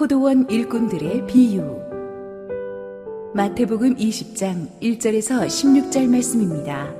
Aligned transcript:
포도원 0.00 0.48
일꾼들의 0.48 1.26
비유 1.26 1.60
마태복음 3.34 3.96
20장 3.96 4.80
1절에서 4.80 5.44
16절 5.44 6.08
말씀입니다. 6.08 6.90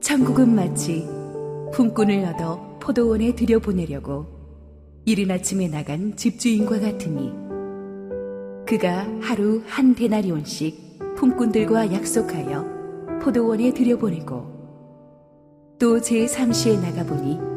천국은 0.00 0.54
마치 0.54 1.08
품꾼을 1.72 2.24
얻어 2.24 2.78
포도원에 2.80 3.34
들여보내려고 3.34 4.26
이른 5.06 5.32
아침에 5.32 5.66
나간 5.66 6.14
집주인과 6.14 6.78
같으니 6.78 7.32
그가 8.68 9.08
하루 9.20 9.60
한 9.66 9.96
데나리온씩 9.96 11.16
품꾼들과 11.16 11.92
약속하여 11.92 13.18
포도원에 13.20 13.74
들여보내고 13.74 14.54
또 15.80 15.98
제3시에 15.98 16.80
나가보니 16.80 17.53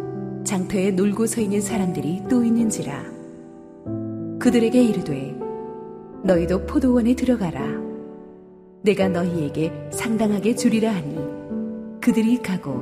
장터에 0.48 0.92
놀고 0.92 1.26
서 1.26 1.42
있는 1.42 1.60
사람들이 1.60 2.24
또 2.30 2.42
있는지라. 2.42 3.04
그들에게 4.40 4.82
이르되 4.82 5.38
너희도 6.24 6.66
포도원에 6.66 7.16
들어가라. 7.16 7.62
내가 8.82 9.10
너희에게 9.10 9.90
상당하게 9.92 10.56
주리라 10.56 10.96
하니 10.96 11.18
그들이 12.00 12.42
가고 12.42 12.82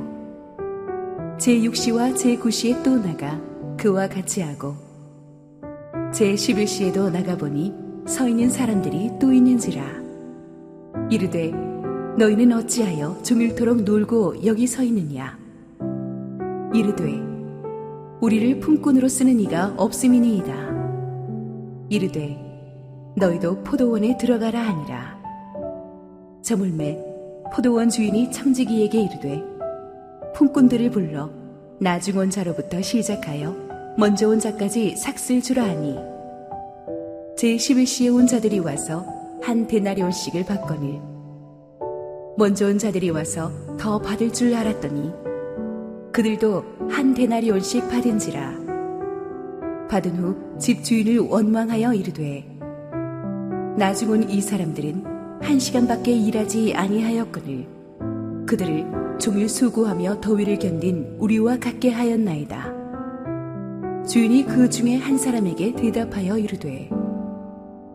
제6시와 1.38 2.14
제9시에 2.14 2.84
또 2.84 3.02
나가 3.02 3.40
그와 3.76 4.06
같이 4.06 4.42
하고 4.42 4.76
제11시에도 6.12 7.10
나가보니 7.10 7.74
서 8.06 8.28
있는 8.28 8.48
사람들이 8.48 9.10
또 9.20 9.32
있는지라. 9.32 9.82
이르되 11.10 11.50
너희는 12.16 12.52
어찌하여 12.52 13.20
종일토록 13.24 13.82
놀고 13.82 14.46
여기 14.46 14.68
서 14.68 14.84
있느냐? 14.84 15.36
이르되 16.72 17.25
우리를 18.20 18.60
품꾼으로 18.60 19.08
쓰는 19.08 19.40
이가 19.40 19.74
없음이니이다. 19.76 20.54
이르되 21.88 22.38
너희도 23.16 23.62
포도원에 23.62 24.16
들어가라 24.16 24.60
하니라. 24.60 25.16
저물매 26.42 26.98
포도원 27.54 27.90
주인이 27.90 28.30
청지기에게 28.30 29.00
이르되 29.00 29.42
품꾼들을 30.34 30.90
불러 30.90 31.30
나중 31.78 32.18
온 32.18 32.30
자로부터 32.30 32.80
시작하여 32.80 33.54
먼저 33.98 34.28
온 34.28 34.40
자까지 34.40 34.96
삭슬 34.96 35.42
주라 35.42 35.64
하니. 35.64 35.96
제 37.36 37.56
11시에 37.56 38.14
온 38.14 38.26
자들이 38.26 38.60
와서 38.60 39.04
한 39.42 39.66
데나리온씩을 39.66 40.44
받거늘. 40.46 41.00
먼저 42.38 42.66
온 42.66 42.78
자들이 42.78 43.10
와서 43.10 43.50
더 43.78 43.98
받을 43.98 44.32
줄 44.32 44.54
알았더니 44.54 45.25
그들도 46.16 46.64
한 46.88 47.12
데나리온씩 47.12 47.90
받은지라 47.90 48.52
받은 49.90 50.16
후 50.16 50.56
집 50.58 50.82
주인을 50.82 51.18
원망하여 51.18 51.92
이르되 51.92 52.42
나중 53.76 54.12
온 54.12 54.22
이 54.30 54.40
사람들은 54.40 55.04
한 55.42 55.58
시간밖에 55.58 56.12
일하지 56.12 56.72
아니하였거늘 56.74 57.66
그들을 58.46 59.18
종일 59.18 59.46
수고하며 59.50 60.22
더위를 60.22 60.58
견딘 60.58 61.16
우리와 61.18 61.58
같게 61.58 61.90
하였나이다. 61.90 62.72
주인이 64.08 64.46
그 64.46 64.70
중에 64.70 64.96
한 64.96 65.18
사람에게 65.18 65.74
대답하여 65.74 66.38
이르되 66.38 66.88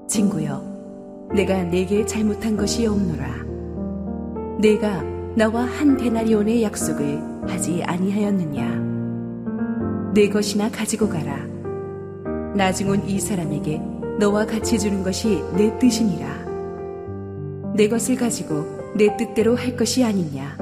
친구여 0.07 1.29
내가 1.33 1.63
내게 1.63 2.05
잘못한 2.05 2.55
것이 2.55 2.85
없노라 2.85 3.47
내가 4.59 5.01
나와 5.35 5.63
한 5.63 5.97
데나리온의 5.97 6.61
약속을 6.61 7.30
하지 7.47 7.83
아니하였느냐? 7.83 10.11
내 10.13 10.29
것이나 10.29 10.69
가지고 10.69 11.09
가라. 11.09 11.37
나중 12.55 12.89
온이 12.89 13.19
사람에게 13.19 13.81
너와 14.19 14.45
같이 14.45 14.77
주는 14.77 15.03
것이 15.03 15.41
내 15.55 15.77
뜻이니라. 15.79 16.51
내 17.75 17.87
것을 17.87 18.15
가지고 18.15 18.65
내 18.95 19.15
뜻대로 19.15 19.55
할 19.55 19.75
것이 19.75 20.03
아니냐? 20.03 20.57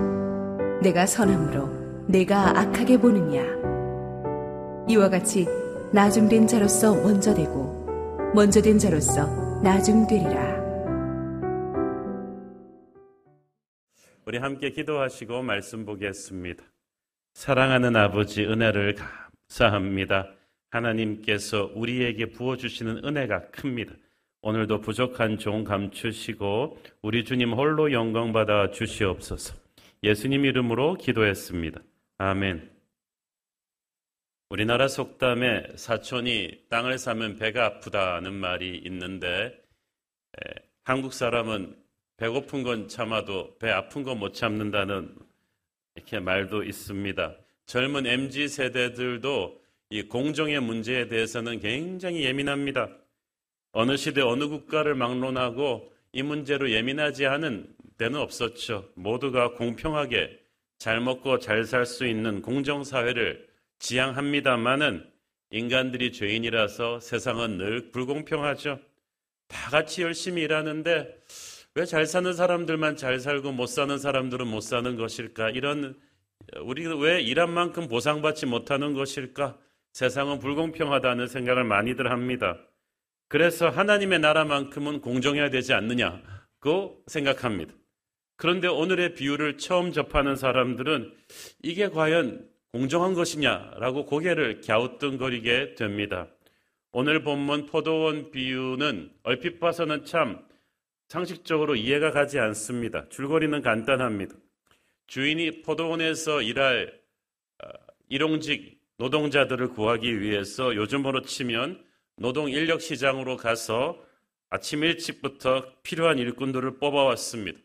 내가 0.82 1.06
선함으로 1.06 1.70
내가 2.08 2.60
악하게 2.60 3.00
보느냐? 3.00 3.42
이와 4.88 5.10
같이 5.10 5.48
나중된 5.92 6.48
자로서 6.48 6.96
먼저 6.96 7.34
되고 7.34 7.86
먼저 8.34 8.62
된 8.62 8.78
자로서 8.78 9.28
나중되리라. 9.64 10.59
우리 14.30 14.38
함께 14.38 14.70
기도하시고 14.70 15.42
말씀 15.42 15.86
보겠습니다. 15.86 16.64
사랑하는 17.34 17.96
아버지 17.96 18.46
은혜를 18.46 18.94
감사합니다. 18.94 20.32
하나님께서 20.70 21.72
우리에게 21.74 22.28
부어주시는 22.28 23.06
은혜가 23.06 23.50
큽니다. 23.50 23.92
오늘도 24.44 24.82
부족한 24.82 25.40
종 25.40 25.64
감추시고 25.64 26.78
우리 27.02 27.26
주님 27.26 27.54
홀로 27.54 27.92
영광 27.92 28.32
받아 28.32 28.70
주시옵소서. 28.70 29.56
예수님 30.04 30.46
이름으로 30.46 30.94
기도했습니다. 30.94 31.82
아멘. 32.20 32.70
우리나라 34.52 34.88
속담에 34.88 35.76
사촌이 35.76 36.66
땅을 36.70 37.00
사면 37.00 37.36
배가 37.36 37.66
아프다는 37.66 38.36
말이 38.36 38.78
있는데 38.86 39.60
에, 40.38 40.54
한국 40.84 41.14
사람은 41.14 41.89
배고픈 42.20 42.64
건 42.64 42.88
참아도 42.90 43.58
배 43.60 43.70
아픈 43.70 44.04
건 44.04 44.20
못 44.20 44.34
참는다는 44.34 45.16
이렇게 45.96 46.20
말도 46.20 46.64
있습니다. 46.64 47.36
젊은 47.66 48.06
MZ 48.06 48.50
세대들도 48.50 49.62
이 49.92 50.04
공정의 50.04 50.60
문제에 50.60 51.08
대해서는 51.08 51.60
굉장히 51.60 52.24
예민합니다. 52.24 52.90
어느 53.72 53.96
시대 53.96 54.22
어느 54.22 54.48
국가를 54.48 54.96
막론하고 54.96 55.94
이 56.12 56.22
문제로 56.24 56.70
예민하지 56.70 57.26
않은 57.26 57.74
때는 57.98 58.20
없었죠. 58.20 58.90
모두가 58.96 59.52
공평하게 59.54 60.40
잘 60.78 61.00
먹고 61.00 61.40
잘 61.40 61.64
살 61.66 61.86
수 61.86 62.06
있는 62.06 62.42
공정 62.42 62.84
사회를 62.84 63.48
지향합니다만은 63.80 65.10
인간들이 65.52 66.12
죄인이라서 66.12 67.00
세상은 67.00 67.58
늘 67.58 67.92
불공평하죠. 67.92 68.80
다 69.48 69.70
같이 69.70 70.02
열심히 70.02 70.44
일하는데 70.44 71.18
왜 71.80 71.86
잘 71.86 72.06
사는 72.06 72.34
사람들만 72.34 72.98
잘 72.98 73.22
살고 73.22 73.54
못 73.54 73.68
사는 73.68 73.98
사람들은 73.98 74.46
못 74.48 74.60
사는 74.60 74.98
것일까? 74.98 75.52
이런 75.52 75.98
우리가 76.62 76.98
왜 76.98 77.22
일한 77.22 77.54
만큼 77.54 77.88
보상받지 77.88 78.48
못하는 78.48 78.94
것일까? 78.94 79.58
세상은 79.94 80.40
불공평하다는 80.40 81.28
생각을 81.28 81.64
많이들 81.64 82.12
합니다. 82.12 82.58
그래서 83.30 83.70
하나님의 83.70 84.20
나라만큼은 84.20 85.00
공정해야 85.00 85.50
되지 85.52 85.72
않느냐고 85.72 87.02
생각합니다. 87.08 87.74
그런데 88.36 88.68
오늘의 88.68 89.14
비유를 89.14 89.58
처음 89.58 89.94
접하는 89.94 90.36
사람들은 90.36 91.14
이게 91.64 91.88
과연 91.88 92.46
공정한 92.74 93.14
것이냐라고 93.14 94.06
고개를 94.06 94.60
갸우뚱거리게 94.68 95.76
됩니다. 95.76 96.28
오늘 96.92 97.24
본문 97.24 97.68
포도원 97.68 98.32
비유는 98.32 99.12
얼핏 99.24 99.62
봐서는 99.62 100.04
참 100.04 100.49
상식적으로 101.10 101.76
이해가 101.76 102.12
가지 102.12 102.40
않습니다. 102.40 103.10
줄거리는 103.10 103.62
간단합니다. 103.62 104.36
주인이 105.08 105.64
포도원에서 105.64 106.44
일할 106.44 107.02
어, 107.64 107.68
일용직 108.10 108.80
노동자들을 108.98 109.70
구하기 109.70 110.22
위해서 110.22 110.76
요즘으로 110.76 111.24
치면 111.24 111.84
노동 112.18 112.50
인력 112.50 112.82
시장으로 112.82 113.38
가서 113.38 114.00
아침 114.52 114.84
일찍부터 114.84 115.66
필요한 115.82 116.20
일꾼들을 116.20 116.78
뽑아왔습니다. 116.78 117.58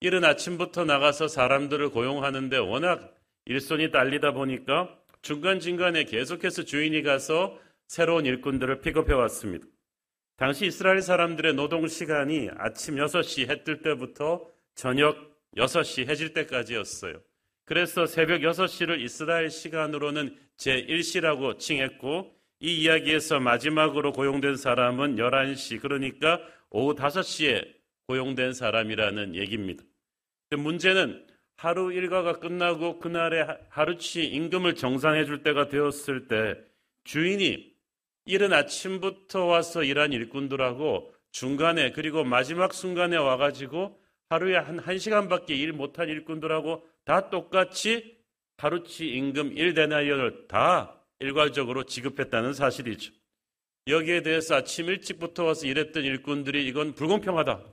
이른 0.00 0.24
아침부터 0.24 0.84
나가서 0.84 1.26
사람들을 1.26 1.90
고용하는데 1.90 2.58
워낙 2.58 3.12
일손이 3.46 3.90
딸리다 3.90 4.32
보니까 4.32 4.96
중간중간에 5.22 6.04
계속해서 6.04 6.62
주인이 6.62 7.02
가서 7.02 7.58
새로운 7.88 8.24
일꾼들을 8.24 8.82
픽업해 8.82 9.12
왔습니다. 9.14 9.66
당시 10.38 10.66
이스라엘 10.66 11.02
사람들의 11.02 11.54
노동 11.54 11.88
시간이 11.88 12.48
아침 12.58 12.94
6시 12.94 13.50
해 13.50 13.64
뜰 13.64 13.82
때부터 13.82 14.46
저녁 14.76 15.16
6시 15.56 16.08
해질 16.08 16.32
때까지였어요. 16.32 17.20
그래서 17.64 18.06
새벽 18.06 18.42
6시를 18.42 19.00
이스라엘 19.00 19.50
시간으로는 19.50 20.36
제1시라고 20.56 21.58
칭했고 21.58 22.32
이 22.60 22.82
이야기에서 22.82 23.40
마지막으로 23.40 24.12
고용된 24.12 24.54
사람은 24.56 25.16
11시 25.16 25.80
그러니까 25.80 26.40
오후 26.70 26.94
5시에 26.94 27.74
고용된 28.06 28.52
사람이라는 28.52 29.34
얘기입니다. 29.34 29.82
문제는 30.56 31.26
하루 31.56 31.92
일과가 31.92 32.38
끝나고 32.38 33.00
그날의 33.00 33.58
하루치 33.70 34.24
임금을 34.24 34.76
정산해 34.76 35.24
줄 35.24 35.42
때가 35.42 35.66
되었을 35.66 36.28
때 36.28 36.56
주인이 37.02 37.76
이른 38.28 38.52
아침부터 38.52 39.46
와서 39.46 39.82
일한 39.82 40.12
일꾼들하고 40.12 41.14
중간에 41.32 41.92
그리고 41.92 42.24
마지막 42.24 42.74
순간에 42.74 43.16
와가지고 43.16 43.98
하루에 44.28 44.58
한 44.58 44.78
1시간밖에 44.82 45.52
일 45.52 45.72
못한 45.72 46.10
일꾼들하고 46.10 46.86
다 47.06 47.30
똑같이 47.30 48.18
하루치 48.58 49.08
임금 49.08 49.54
1데나리온을 49.54 50.46
다 50.46 51.00
일괄적으로 51.20 51.84
지급했다는 51.84 52.52
사실이죠. 52.52 53.14
여기에 53.86 54.20
대해서 54.20 54.56
아침 54.56 54.90
일찍부터 54.90 55.44
와서 55.44 55.66
일했던 55.66 56.04
일꾼들이 56.04 56.66
이건 56.66 56.92
불공평하다 56.92 57.64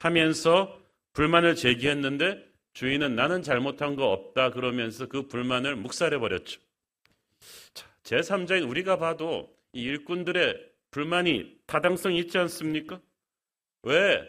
하면서 0.00 0.78
불만을 1.14 1.54
제기했는데 1.56 2.46
주인은 2.74 3.16
나는 3.16 3.42
잘못한 3.42 3.96
거 3.96 4.12
없다 4.12 4.50
그러면서 4.50 5.06
그 5.06 5.26
불만을 5.26 5.74
묵살해 5.76 6.18
버렸죠. 6.18 6.60
제3자인 8.02 8.68
우리가 8.68 8.98
봐도 8.98 9.61
이 9.72 9.82
일꾼들의 9.82 10.72
불만이 10.90 11.58
타당성이 11.66 12.18
있지 12.18 12.38
않습니까? 12.38 13.00
왜 13.82 14.22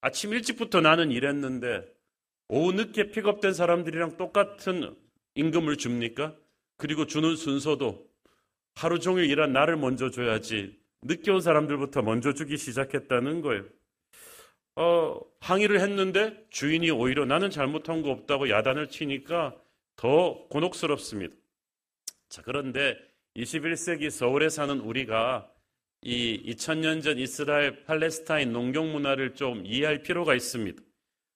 아침 0.00 0.32
일찍부터 0.32 0.80
나는 0.80 1.10
일했는데 1.10 1.84
오후 2.48 2.72
늦게 2.72 3.10
픽업된 3.10 3.52
사람들이랑 3.52 4.16
똑같은 4.16 4.96
임금을 5.34 5.76
줍니까? 5.76 6.34
그리고 6.76 7.06
주는 7.06 7.36
순서도 7.36 8.08
하루 8.74 8.98
종일 8.98 9.28
일한 9.28 9.52
나를 9.52 9.76
먼저 9.76 10.10
줘야지 10.10 10.78
늦게 11.02 11.30
온 11.30 11.40
사람들부터 11.40 12.02
먼저 12.02 12.32
주기 12.32 12.56
시작했다는 12.56 13.42
거예요. 13.42 13.64
어, 14.76 15.20
항의를 15.40 15.80
했는데 15.80 16.46
주인이 16.50 16.90
오히려 16.90 17.24
나는 17.24 17.50
잘못한 17.50 18.02
거 18.02 18.10
없다고 18.10 18.48
야단을 18.48 18.88
치니까 18.88 19.56
더 19.96 20.46
곤혹스럽습니다. 20.48 21.34
자, 22.28 22.42
그런데 22.42 22.96
21세기 23.38 24.10
서울에 24.10 24.48
사는 24.48 24.80
우리가 24.80 25.48
이 26.02 26.42
2000년 26.44 27.02
전 27.02 27.18
이스라엘 27.18 27.84
팔레스타인 27.84 28.52
농경 28.52 28.92
문화를 28.92 29.34
좀 29.34 29.64
이해할 29.64 30.02
필요가 30.02 30.34
있습니다. 30.34 30.82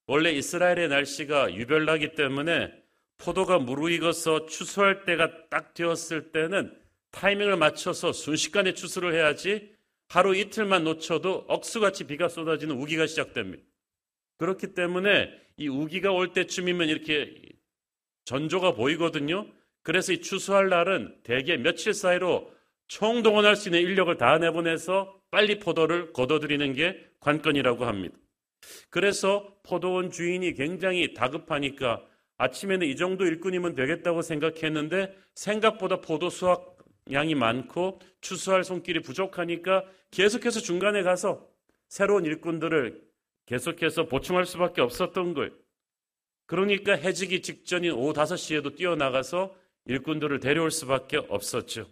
원래 0.09 0.33
이스라엘의 0.33 0.89
날씨가 0.89 1.55
유별나기 1.55 2.15
때문에 2.15 2.73
포도가 3.19 3.61
무르익어서 3.61 4.47
추수할 4.47 5.05
때가 5.05 5.49
딱 5.49 5.75
되었을 5.75 6.33
때는 6.33 6.77
타이밍을 7.13 7.57
맞춰서 7.57 8.13
순식간에 8.13 8.75
추수를 8.75 9.15
해야지 9.15 9.71
하루 10.09 10.35
이틀만 10.35 10.83
놓쳐도 10.85 11.45
억수같이 11.49 12.05
비가 12.05 12.29
쏟아지는 12.29 12.77
우기가 12.77 13.07
시작됩니다. 13.07 13.63
그렇기 14.39 14.75
때문에 14.75 15.31
이 15.57 15.69
우기가 15.69 16.11
올 16.11 16.33
때쯤이면 16.33 16.89
이렇게 16.89 17.33
전조가 18.25 18.73
보이거든요. 18.75 19.47
그래서 19.83 20.13
이 20.13 20.21
추수할 20.21 20.69
날은 20.69 21.17
대개 21.23 21.57
며칠 21.57 21.95
사이로 21.95 22.53
총동원할 22.89 23.57
수 23.57 23.69
있는 23.69 23.81
인력을 23.81 24.17
다 24.17 24.39
내보내서 24.39 25.19
빨리 25.31 25.59
포도를 25.59 26.13
걷어들이는 26.13 26.75
게 26.75 27.09
관건이라고 27.21 27.85
합니다. 27.85 28.17
그래서 28.91 29.57
포도원 29.63 30.11
주인이 30.11 30.55
굉장히 30.55 31.15
다급하니까 31.15 32.05
아침에는 32.37 32.87
이 32.87 32.97
정도 32.97 33.25
일꾼이면 33.25 33.75
되겠다고 33.75 34.23
생각했는데 34.23 35.17
생각보다 35.35 36.01
포도 36.01 36.29
수확 36.31 36.77
양이 37.11 37.35
많고 37.35 38.01
추수할 38.21 38.63
손길이 38.63 39.01
부족하니까 39.01 39.85
계속해서 40.11 40.61
중간에 40.61 41.03
가서 41.03 41.49
새로운 41.89 42.25
일꾼들을 42.25 43.03
계속해서 43.47 44.07
보충할 44.07 44.47
수밖에 44.47 44.81
없었던 44.81 45.35
거예요. 45.35 45.51
그러니까 46.47 46.93
해지기 46.93 47.43
직전인 47.43 47.93
오후 47.93 48.13
5시에도 48.13 48.77
뛰어나가서 48.77 49.55
일꾼들을 49.87 50.41
데려올 50.41 50.71
수밖에 50.71 51.17
없었죠. 51.17 51.87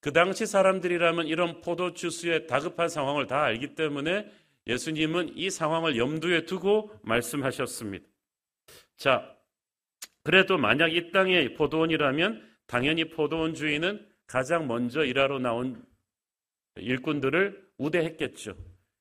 그 0.00 0.12
당시 0.12 0.46
사람들이라면 0.46 1.26
이런 1.26 1.60
포도 1.60 1.94
주스의 1.94 2.46
다급한 2.46 2.88
상황을 2.88 3.26
다 3.26 3.42
알기 3.42 3.74
때문에 3.74 4.30
예수님은 4.66 5.36
이 5.36 5.50
상황을 5.50 5.96
염두에 5.96 6.44
두고 6.44 6.92
말씀하셨습니다. 7.02 8.04
자, 8.96 9.36
그래도 10.22 10.58
만약 10.58 10.92
이 10.94 11.12
땅에 11.12 11.54
포도원이라면 11.54 12.56
당연히 12.66 13.08
포도원 13.08 13.54
주인은 13.54 14.06
가장 14.26 14.66
먼저 14.66 15.04
일하러 15.04 15.38
나온 15.38 15.84
일꾼들을 16.76 17.64
우대했겠죠. 17.78 18.56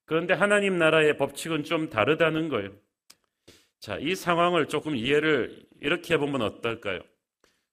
그런데 0.05 0.33
하나님 0.33 0.77
나라의 0.77 1.17
법칙은 1.17 1.63
좀 1.63 1.89
다르다는 1.89 2.49
거예요. 2.49 2.71
자, 3.79 3.97
이 3.97 4.15
상황을 4.15 4.67
조금 4.67 4.95
이해를 4.95 5.65
이렇게 5.81 6.13
해보면 6.13 6.41
어떨까요? 6.41 6.99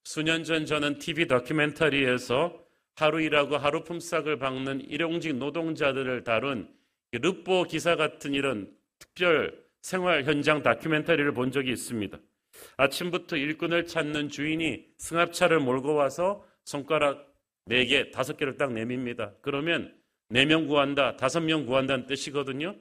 수년 0.04 0.43
전 0.44 0.66
저는 0.66 0.99
TV 0.99 1.26
다큐멘터리에서 1.28 2.60
하루 2.94 3.20
일하고 3.20 3.56
하루 3.56 3.84
품삯을 3.84 4.38
받는 4.38 4.82
일용직 4.82 5.37
노동자들을 5.37 6.25
다룬 6.25 6.69
르뽀 7.12 7.64
기사 7.64 7.96
같은 7.96 8.34
이런 8.34 8.70
특별 8.99 9.62
생활 9.81 10.25
현장 10.25 10.62
다큐멘터리를 10.62 11.32
본 11.32 11.50
적이 11.50 11.72
있습니다. 11.72 12.19
아침부터 12.76 13.37
일꾼을 13.37 13.87
찾는 13.87 14.28
주인이 14.28 14.87
승합차를 14.99 15.60
몰고 15.60 15.94
와서 15.94 16.44
손가락 16.64 17.32
4개, 17.69 18.12
5개를 18.12 18.58
딱 18.58 18.72
내밉니다. 18.72 19.34
그러면 19.40 19.94
4명 20.31 20.69
구한다, 20.69 21.16
5명 21.16 21.66
구한다는 21.66 22.06
뜻이거든요. 22.06 22.75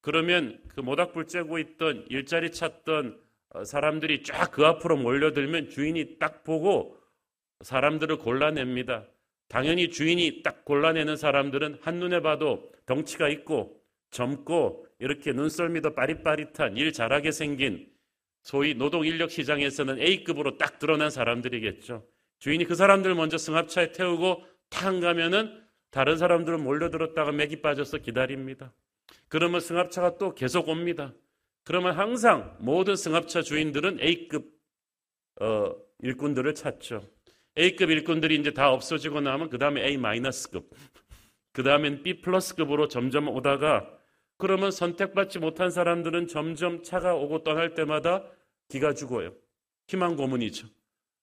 그러면 0.00 0.60
그 0.68 0.80
모닥불 0.80 1.26
쬐고 1.26 1.60
있던 1.60 2.06
일자리 2.08 2.50
찾던 2.50 3.18
어, 3.18 3.21
사람들이 3.64 4.22
쫙 4.22 4.50
그 4.50 4.64
앞으로 4.64 4.96
몰려들면 4.96 5.68
주인이 5.68 6.18
딱 6.18 6.44
보고 6.44 6.96
사람들을 7.60 8.18
골라냅니다. 8.18 9.06
당연히 9.48 9.90
주인이 9.90 10.42
딱 10.42 10.64
골라내는 10.64 11.16
사람들은 11.16 11.78
한눈에 11.82 12.20
봐도 12.20 12.72
덩치가 12.86 13.28
있고 13.28 13.80
젊고 14.10 14.86
이렇게 14.98 15.32
눈썰미도 15.32 15.94
빠릿빠릿한 15.94 16.76
일 16.76 16.92
잘하게 16.92 17.32
생긴 17.32 17.90
소위 18.42 18.74
노동 18.74 19.06
인력 19.06 19.30
시장에서는 19.30 20.00
A급으로 20.00 20.56
딱 20.58 20.78
드러난 20.78 21.10
사람들이겠죠. 21.10 22.06
주인이 22.38 22.64
그 22.64 22.74
사람들 22.74 23.14
먼저 23.14 23.38
승합차에 23.38 23.92
태우고 23.92 24.42
탕 24.68 25.00
가면은 25.00 25.62
다른 25.90 26.16
사람들은 26.16 26.62
몰려들었다가 26.62 27.32
맥이 27.32 27.60
빠져서 27.60 27.98
기다립니다. 27.98 28.72
그러면 29.28 29.60
승합차가 29.60 30.16
또 30.18 30.34
계속 30.34 30.68
옵니다. 30.68 31.12
그러면 31.64 31.96
항상 31.96 32.56
모든 32.60 32.96
승합차 32.96 33.42
주인들은 33.42 34.00
A급 34.00 34.52
어, 35.40 35.74
일꾼들을 36.00 36.54
찾죠. 36.54 37.08
A급 37.58 37.90
일꾼들이 37.90 38.36
이제 38.36 38.52
다 38.52 38.70
없어지고 38.70 39.20
나면 39.20 39.50
그 39.50 39.58
다음에 39.58 39.84
A-급, 39.84 40.70
그 41.52 41.62
다음엔 41.62 42.02
B 42.02 42.20
플러스급으로 42.20 42.88
점점 42.88 43.28
오다가 43.28 43.88
그러면 44.38 44.70
선택받지 44.70 45.38
못한 45.38 45.70
사람들은 45.70 46.26
점점 46.26 46.82
차가 46.82 47.14
오고 47.14 47.44
떠날 47.44 47.74
때마다 47.74 48.24
기가 48.68 48.94
죽어요. 48.94 49.34
희망 49.86 50.16
고문이죠. 50.16 50.66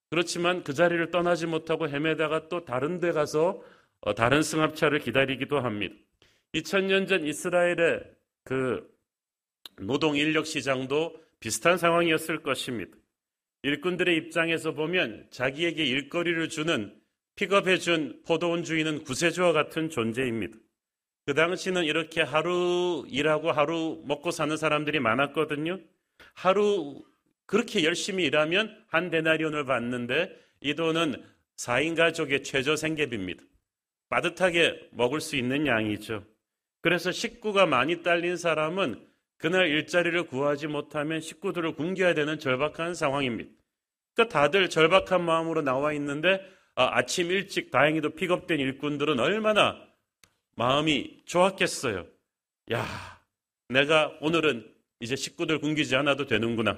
그렇지만 0.09 0.63
그 0.63 0.73
자리를 0.73 1.11
떠나지 1.11 1.45
못하고 1.45 1.89
헤매다가 1.89 2.47
또 2.47 2.63
다른 2.63 2.99
데 2.99 3.11
가서 3.11 3.61
어, 4.01 4.13
다른 4.15 4.41
승합차를 4.41 4.99
기다리기도 4.99 5.59
합니다. 5.59 5.95
2000년 6.53 7.07
전 7.07 7.25
이스라엘의 7.25 8.03
그 8.43 8.98
노동 9.77 10.15
인력 10.15 10.45
시장도 10.45 11.15
비슷한 11.39 11.77
상황이었을 11.77 12.43
것입니다. 12.43 12.91
일꾼들의 13.63 14.15
입장에서 14.17 14.73
보면 14.73 15.27
자기에게 15.31 15.85
일거리를 15.85 16.49
주는 16.49 16.95
픽업해준 17.35 18.23
포도원 18.25 18.63
주인은 18.63 19.03
구세주와 19.03 19.53
같은 19.53 19.89
존재입니다. 19.89 20.57
그 21.25 21.33
당시는 21.33 21.83
이렇게 21.83 22.21
하루 22.21 23.05
일하고 23.07 23.51
하루 23.51 24.01
먹고 24.05 24.31
사는 24.31 24.55
사람들이 24.57 24.99
많았거든요. 24.99 25.79
하루 26.33 27.03
그렇게 27.45 27.83
열심히 27.83 28.25
일하면 28.25 28.83
한 28.87 29.09
데나리온을 29.09 29.65
받는데 29.65 30.35
이 30.61 30.75
돈은 30.75 31.23
4인 31.57 31.95
가족의 31.95 32.43
최저 32.43 32.75
생계비입니다. 32.75 33.43
빠듯하게 34.09 34.89
먹을 34.91 35.21
수 35.21 35.35
있는 35.35 35.67
양이죠. 35.67 36.25
그래서 36.81 37.11
식구가 37.11 37.65
많이 37.65 38.01
딸린 38.01 38.37
사람은 38.37 39.05
그날 39.39 39.67
일자리를 39.69 40.27
구하지 40.27 40.67
못하면 40.67 41.21
식구들을 41.21 41.73
굶겨야 41.73 42.13
되는 42.13 42.37
절박한 42.37 42.93
상황입니다. 42.93 43.49
그러니까 44.13 44.39
다들 44.39 44.69
절박한 44.69 45.23
마음으로 45.23 45.61
나와 45.61 45.93
있는데 45.93 46.41
아, 46.75 47.03
침 47.05 47.31
일찍 47.31 47.71
다행히도 47.71 48.11
픽업된 48.11 48.59
일꾼들은 48.59 49.19
얼마나 49.19 49.81
마음이 50.55 51.23
좋았겠어요. 51.25 52.05
야, 52.73 52.85
내가 53.69 54.17
오늘은 54.21 54.69
이제 54.99 55.15
식구들 55.15 55.59
굶기지 55.59 55.95
않아도 55.95 56.25
되는구나. 56.25 56.77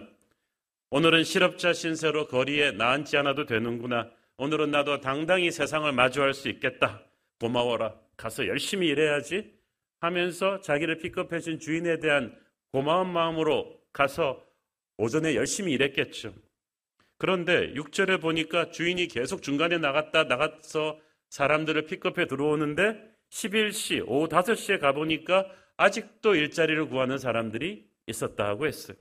오늘은 0.91 1.24
실업자 1.24 1.74
신세로 1.74 2.27
거리에 2.27 2.72
나앉지 2.72 3.18
않아도 3.18 3.46
되는구나. 3.46 4.12
오늘은 4.38 4.72
나도 4.72 5.01
당당히 5.01 5.51
세상을 5.51 5.91
마주할 5.91 6.34
수 6.34 6.50
있겠다. 6.50 7.03
고마워라. 7.39 7.96
가서 8.18 8.48
열심히 8.48 8.88
일해야지. 8.88 9.51
하면서 10.00 10.60
자기를 10.62 10.98
픽업해준 10.98 11.60
주인에 11.60 12.00
대한 12.00 12.36
고마운 12.71 13.11
마음으로 13.11 13.79
가서 13.93 14.43
오전에 14.97 15.35
열심히 15.35 15.73
일했겠죠. 15.73 16.33
그런데 17.17 17.73
6절에 17.73 18.21
보니까 18.21 18.71
주인이 18.71 19.07
계속 19.07 19.41
중간에 19.41 19.77
나갔다 19.77 20.23
나가서 20.23 20.99
사람들을 21.29 21.85
픽업해 21.85 22.27
들어오는데 22.27 23.11
11시, 23.29 24.03
오후 24.07 24.27
5시에 24.27 24.79
가보니까 24.79 25.47
아직도 25.77 26.35
일자리를 26.35 26.87
구하는 26.89 27.17
사람들이 27.17 27.87
있었다 28.07 28.47
하고 28.47 28.67
했어요. 28.67 28.97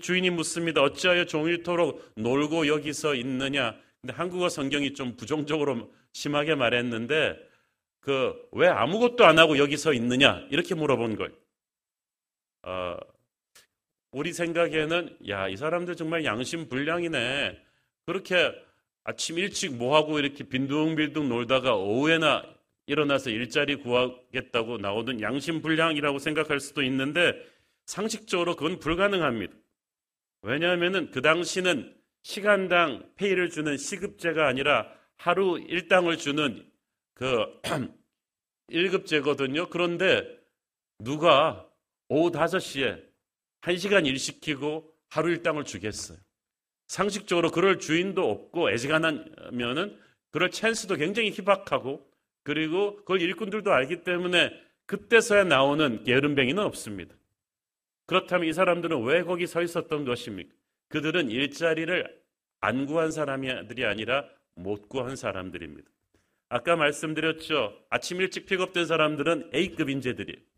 주인이 0.00 0.30
묻습니다. 0.30 0.82
어찌하여 0.82 1.26
종일토록 1.26 2.12
놀고 2.16 2.66
여기서 2.66 3.14
있느냐? 3.16 3.76
근데 4.00 4.14
한국어 4.14 4.48
성경이 4.48 4.94
좀 4.94 5.16
부정적으로 5.16 5.92
심하게 6.12 6.54
말했는데 6.54 7.36
그 8.00 8.34
왜 8.52 8.68
아무것도 8.68 9.24
안 9.24 9.38
하고 9.38 9.58
여기 9.58 9.76
서 9.76 9.92
있느냐 9.92 10.46
이렇게 10.50 10.74
물어본 10.74 11.16
거예요. 11.16 11.32
어, 12.62 12.96
우리 14.12 14.32
생각에는 14.32 15.18
야 15.28 15.48
이 15.48 15.56
사람들 15.56 15.96
정말 15.96 16.24
양심 16.24 16.68
불량이네. 16.68 17.58
그렇게 18.06 18.52
아침 19.04 19.38
일찍 19.38 19.76
뭐 19.76 19.96
하고 19.96 20.18
이렇게 20.18 20.44
빈둥빈둥 20.44 21.28
놀다가 21.28 21.74
오후에나 21.76 22.44
일어나서 22.86 23.30
일자리 23.30 23.76
구하겠다고 23.76 24.78
나오는 24.78 25.20
양심 25.20 25.62
불량이라고 25.62 26.18
생각할 26.18 26.58
수도 26.60 26.82
있는데 26.82 27.34
상식적으로 27.86 28.56
그건 28.56 28.80
불가능합니다. 28.80 29.54
왜냐하면 30.42 31.10
그 31.10 31.22
당시는 31.22 31.96
시간당 32.22 33.08
페이를 33.16 33.48
주는 33.48 33.76
시급제가 33.76 34.46
아니라 34.48 34.92
하루 35.16 35.58
일당을 35.60 36.18
주는 36.18 36.68
그 37.14 37.46
1급제거든요. 38.70 39.70
그런데 39.70 40.24
누가 40.98 41.69
오후 42.10 42.32
5시에 42.32 43.00
1시간 43.62 44.04
일 44.04 44.18
시키고 44.18 44.92
하루 45.08 45.30
일당을 45.30 45.64
주겠어요. 45.64 46.18
상식적으로 46.88 47.52
그럴 47.52 47.78
주인도 47.78 48.28
없고 48.28 48.72
애지간하면은 48.72 49.96
그럴 50.32 50.50
찬스도 50.50 50.96
굉장히 50.96 51.30
희박하고 51.30 52.04
그리고 52.42 52.96
그걸 52.96 53.22
일꾼들도 53.22 53.72
알기 53.72 54.02
때문에 54.02 54.50
그때서야 54.86 55.44
나오는 55.44 56.02
게으름뱅이는 56.02 56.60
없습니다. 56.64 57.14
그렇다면 58.06 58.48
이 58.48 58.52
사람들은 58.52 59.04
왜 59.04 59.22
거기 59.22 59.46
서 59.46 59.62
있었던 59.62 60.04
것입니까? 60.04 60.52
그들은 60.88 61.30
일자리를 61.30 62.20
안 62.60 62.86
구한 62.86 63.12
사람들이 63.12 63.84
아니라 63.84 64.28
못 64.56 64.88
구한 64.88 65.14
사람들입니다. 65.14 65.88
아까 66.48 66.74
말씀드렸죠. 66.74 67.72
아침 67.88 68.20
일찍 68.20 68.46
픽업된 68.46 68.86
사람들은 68.86 69.52
A급 69.54 69.88
인재들이에요. 69.88 70.49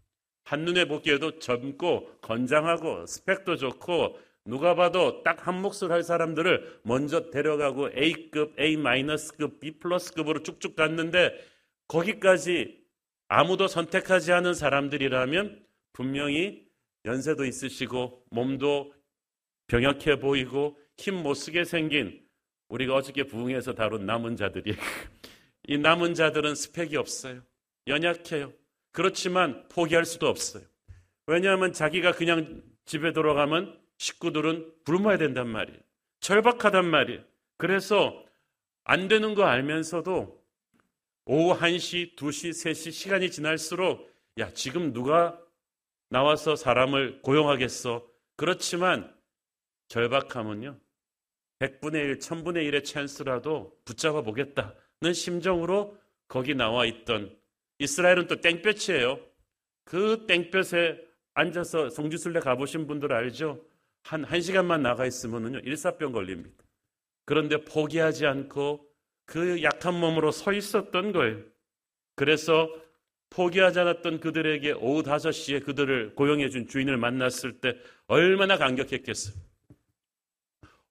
한눈에 0.45 0.87
보기에도 0.87 1.39
젊고 1.39 2.19
건장하고 2.21 3.07
스펙도 3.07 3.57
좋고 3.57 4.19
누가 4.45 4.75
봐도 4.75 5.23
딱 5.23 5.47
한 5.47 5.61
몫을 5.63 5.91
할 5.91 6.03
사람들을 6.03 6.81
먼저 6.85 7.31
데려가고 7.31 7.91
A급, 7.97 8.59
A-급급, 8.61 9.61
B+급으로 9.61 10.43
쭉쭉 10.43 10.77
갔는데 10.77 11.33
거기까지 11.89 12.81
아무도 13.29 13.67
선택하지 13.69 14.33
않은 14.33 14.55
사람들이라면 14.55 15.65
분명히 15.93 16.67
연세도 17.05 17.45
있으시고 17.45 18.25
몸도 18.31 18.95
병약해 19.69 20.19
보이고 20.21 20.79
힘 20.97 21.17
못 21.23 21.35
쓰게 21.35 21.65
생긴 21.65 22.21
우리가 22.69 22.95
어저께 22.95 23.25
부흥에서 23.25 23.75
다룬 23.75 24.07
남은 24.07 24.37
자들이 24.37 24.77
이 25.69 25.79
남은 25.79 26.15
자들은 26.15 26.55
스펙이 26.55 26.97
없어요. 26.97 27.43
연약해요. 27.89 28.53
그렇지만 28.93 29.67
포기할 29.69 30.05
수도 30.05 30.29
없어요. 30.29 30.65
왜냐하면 31.27 31.73
자기가 31.73 32.13
그냥 32.13 32.63
집에 32.85 33.13
돌아가면 33.13 33.81
식구들은 33.99 34.73
굶어야 34.85 35.19
된단 35.19 35.49
말이에요. 35.49 35.79
절박하단 36.21 36.85
말이에요. 36.89 37.23
그래서 37.57 38.25
안 38.85 39.09
되는 39.09 39.35
거 39.35 39.45
알면서도 39.45 40.43
오후 41.25 41.59
1시, 41.59 42.17
2시, 42.17 42.51
3시 42.51 42.93
시간이 42.93 43.31
지날수록 43.31 44.11
야, 44.39 44.53
지금 44.53 44.93
누가 44.93 45.39
나와서 46.09 46.57
사람을 46.57 47.23
고용하겠어. 47.23 48.07
그렇지만 48.37 49.15
절박함은요. 49.89 50.79
100분의 51.61 51.95
1, 51.95 52.19
1000분의 52.19 52.71
1의 52.71 52.85
찬스라도 52.85 53.79
붙잡아 53.85 54.23
보겠다는 54.23 55.13
심정으로 55.15 55.97
거기 56.27 56.55
나와 56.55 56.87
있던 56.87 57.37
이스라엘은 57.83 58.27
또 58.29 58.41
땡볕이에요. 58.41 59.19
그 59.85 60.25
땡볕에 60.27 60.99
앉아서 61.35 61.91
성지순례 61.91 62.41
가보신 62.41 62.87
분들 62.87 63.12
알죠? 63.12 63.61
한 64.05 64.25
1시간만 64.25 64.81
나가 64.81 65.07
있으면요. 65.07 65.59
일사병 65.61 66.12
걸립니다. 66.12 66.65
그런데 67.25 67.65
포기하지 67.65 68.27
않고 68.27 68.87
그 69.25 69.62
약한 69.62 69.95
몸으로 69.95 70.31
서 70.31 70.53
있었던 70.53 71.12
거예요. 71.12 71.41
그래서 72.15 72.69
포기하지 73.31 73.81
않았던 73.81 74.21
그들에게 74.21 74.73
오후 74.73 75.03
5시에 75.03 75.65
그들을 75.65 76.15
고용해 76.15 76.51
준 76.51 76.69
주인을 76.69 76.97
만났을 76.99 77.61
때 77.61 77.77
얼마나 78.07 78.59
감격했겠어요. 78.59 79.35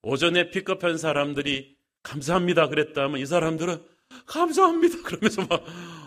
오전에 0.01 0.49
픽업한 0.49 0.97
사람들이 0.97 1.77
감사합니다 2.01 2.67
그랬다면 2.67 3.19
이 3.19 3.25
사람들은 3.25 3.77
감사합니다 4.25 5.01
그러면서 5.03 5.45
막 5.45 5.63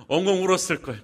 엉엉 0.09 0.43
울었을 0.45 0.83
거예요. 0.83 1.01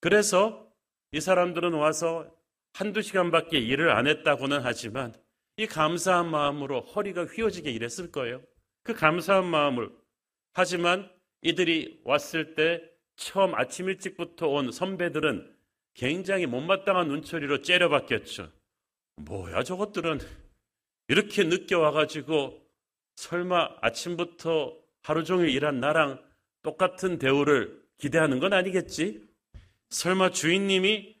그래서 0.00 0.66
이 1.12 1.20
사람들은 1.20 1.72
와서 1.74 2.26
한두 2.72 3.02
시간밖에 3.02 3.58
일을 3.58 3.90
안 3.90 4.06
했다고는 4.06 4.60
하지만 4.62 5.14
이 5.56 5.66
감사한 5.66 6.30
마음으로 6.30 6.82
허리가 6.82 7.24
휘어지게 7.24 7.70
일했을 7.70 8.12
거예요. 8.12 8.42
그 8.82 8.92
감사한 8.92 9.46
마음을. 9.46 9.90
하지만 10.52 11.10
이들이 11.42 12.00
왔을 12.04 12.54
때 12.54 12.82
처음 13.16 13.54
아침 13.54 13.88
일찍부터 13.88 14.48
온 14.48 14.70
선배들은 14.70 15.54
굉장히 15.94 16.46
못마땅한 16.46 17.08
눈초리로 17.08 17.62
째려봤겠죠. 17.62 18.52
뭐야 19.16 19.62
저것들은 19.62 20.20
이렇게 21.08 21.44
늦게 21.44 21.74
와가지고 21.74 22.62
설마 23.14 23.78
아침부터 23.80 24.76
하루 25.06 25.22
종일 25.22 25.50
일한 25.50 25.78
나랑 25.78 26.20
똑같은 26.62 27.20
대우를 27.20 27.80
기대하는 27.96 28.40
건 28.40 28.52
아니겠지? 28.52 29.22
설마 29.88 30.32
주인님이 30.32 31.14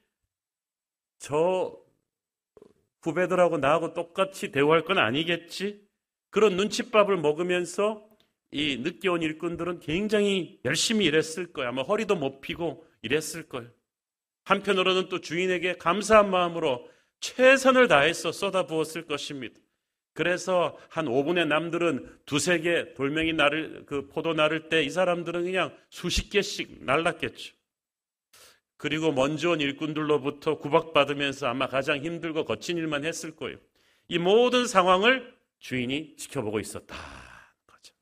저 1.20 1.78
후배들하고 3.02 3.58
나하고 3.58 3.94
똑같이 3.94 4.50
대우할 4.50 4.84
건 4.84 4.98
아니겠지? 4.98 5.86
그런 6.30 6.56
눈칫밥을 6.56 7.16
먹으면서 7.18 8.04
이 8.50 8.76
늦게 8.78 9.08
온 9.08 9.22
일꾼들은 9.22 9.78
굉장히 9.78 10.58
열심히 10.64 11.04
일했을 11.04 11.52
거야. 11.52 11.68
아마 11.68 11.82
허리도 11.82 12.16
못 12.16 12.40
피고 12.40 12.84
일했을 13.02 13.48
거예요. 13.48 13.70
한편으로는 14.46 15.08
또 15.08 15.20
주인에게 15.20 15.76
감사한 15.76 16.28
마음으로 16.32 16.90
최선을 17.20 17.86
다해서 17.86 18.32
쏟아부었을 18.32 19.06
것입니다. 19.06 19.60
그래서 20.16 20.76
한 20.88 21.04
5분의 21.04 21.46
남들은 21.46 22.20
두세 22.24 22.60
개 22.60 22.94
돌멩이 22.94 23.34
나를 23.34 23.84
그 23.86 24.08
포도 24.08 24.32
나를 24.32 24.68
때 24.70 24.82
이 24.82 24.90
사람들은 24.90 25.44
그냥 25.44 25.76
수십 25.90 26.30
개씩 26.30 26.84
날랐겠죠. 26.84 27.54
그리고 28.78 29.12
먼저 29.12 29.50
온 29.50 29.60
일꾼들로부터 29.60 30.58
구박받으면서 30.58 31.46
아마 31.48 31.66
가장 31.66 32.02
힘들고 32.02 32.44
거친 32.44 32.78
일만 32.78 33.04
했을 33.04 33.36
거예요. 33.36 33.58
이 34.08 34.18
모든 34.18 34.66
상황을 34.66 35.34
주인이 35.58 36.16
지켜보고 36.16 36.60
있었다. 36.60 36.96
거죠. 37.66 37.94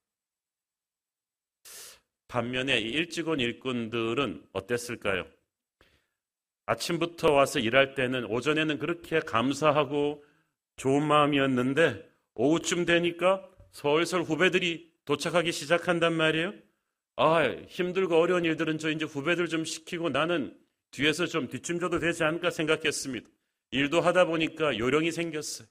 반면에 2.28 2.78
이 2.78 2.90
일찍 2.90 3.28
온 3.28 3.40
일꾼들은 3.40 4.46
어땠을까요? 4.52 5.26
아침부터 6.66 7.32
와서 7.32 7.58
일할 7.58 7.94
때는 7.94 8.24
오전에는 8.26 8.78
그렇게 8.78 9.20
감사하고 9.20 10.24
좋은 10.76 11.06
마음이었는데 11.06 12.08
오후쯤 12.34 12.84
되니까 12.84 13.48
설설 13.70 14.22
후배들이 14.22 14.92
도착하기 15.04 15.52
시작한단 15.52 16.14
말이에요. 16.14 16.52
아, 17.16 17.44
힘들고 17.68 18.16
어려운 18.16 18.44
일들은 18.44 18.78
저 18.78 18.90
이제 18.90 19.04
후배들 19.04 19.48
좀 19.48 19.64
시키고 19.64 20.08
나는 20.10 20.56
뒤에서 20.90 21.26
좀 21.26 21.48
뒷춤 21.48 21.78
줘도 21.78 21.98
되지 21.98 22.24
않을까 22.24 22.50
생각했습니다. 22.50 23.28
일도 23.70 24.00
하다 24.00 24.26
보니까 24.26 24.78
요령이 24.78 25.12
생겼어요. 25.12 25.68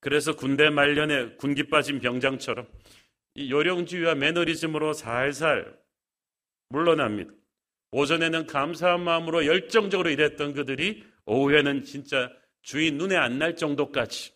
그래서 0.00 0.36
군대 0.36 0.70
말년에 0.70 1.36
군기 1.36 1.64
빠진 1.64 2.00
병장처럼 2.00 2.66
이 3.34 3.50
요령주의와 3.50 4.14
매너리즘으로 4.14 4.92
살살 4.92 5.76
물러납니다. 6.68 7.32
오전에는 7.92 8.46
감사한 8.46 9.00
마음으로 9.02 9.46
열정적으로 9.46 10.10
일했던 10.10 10.52
그들이 10.54 11.04
오후에는 11.24 11.84
진짜 11.84 12.30
주인 12.62 12.98
눈에 12.98 13.16
안 13.16 13.38
날 13.38 13.56
정도까지 13.56 14.32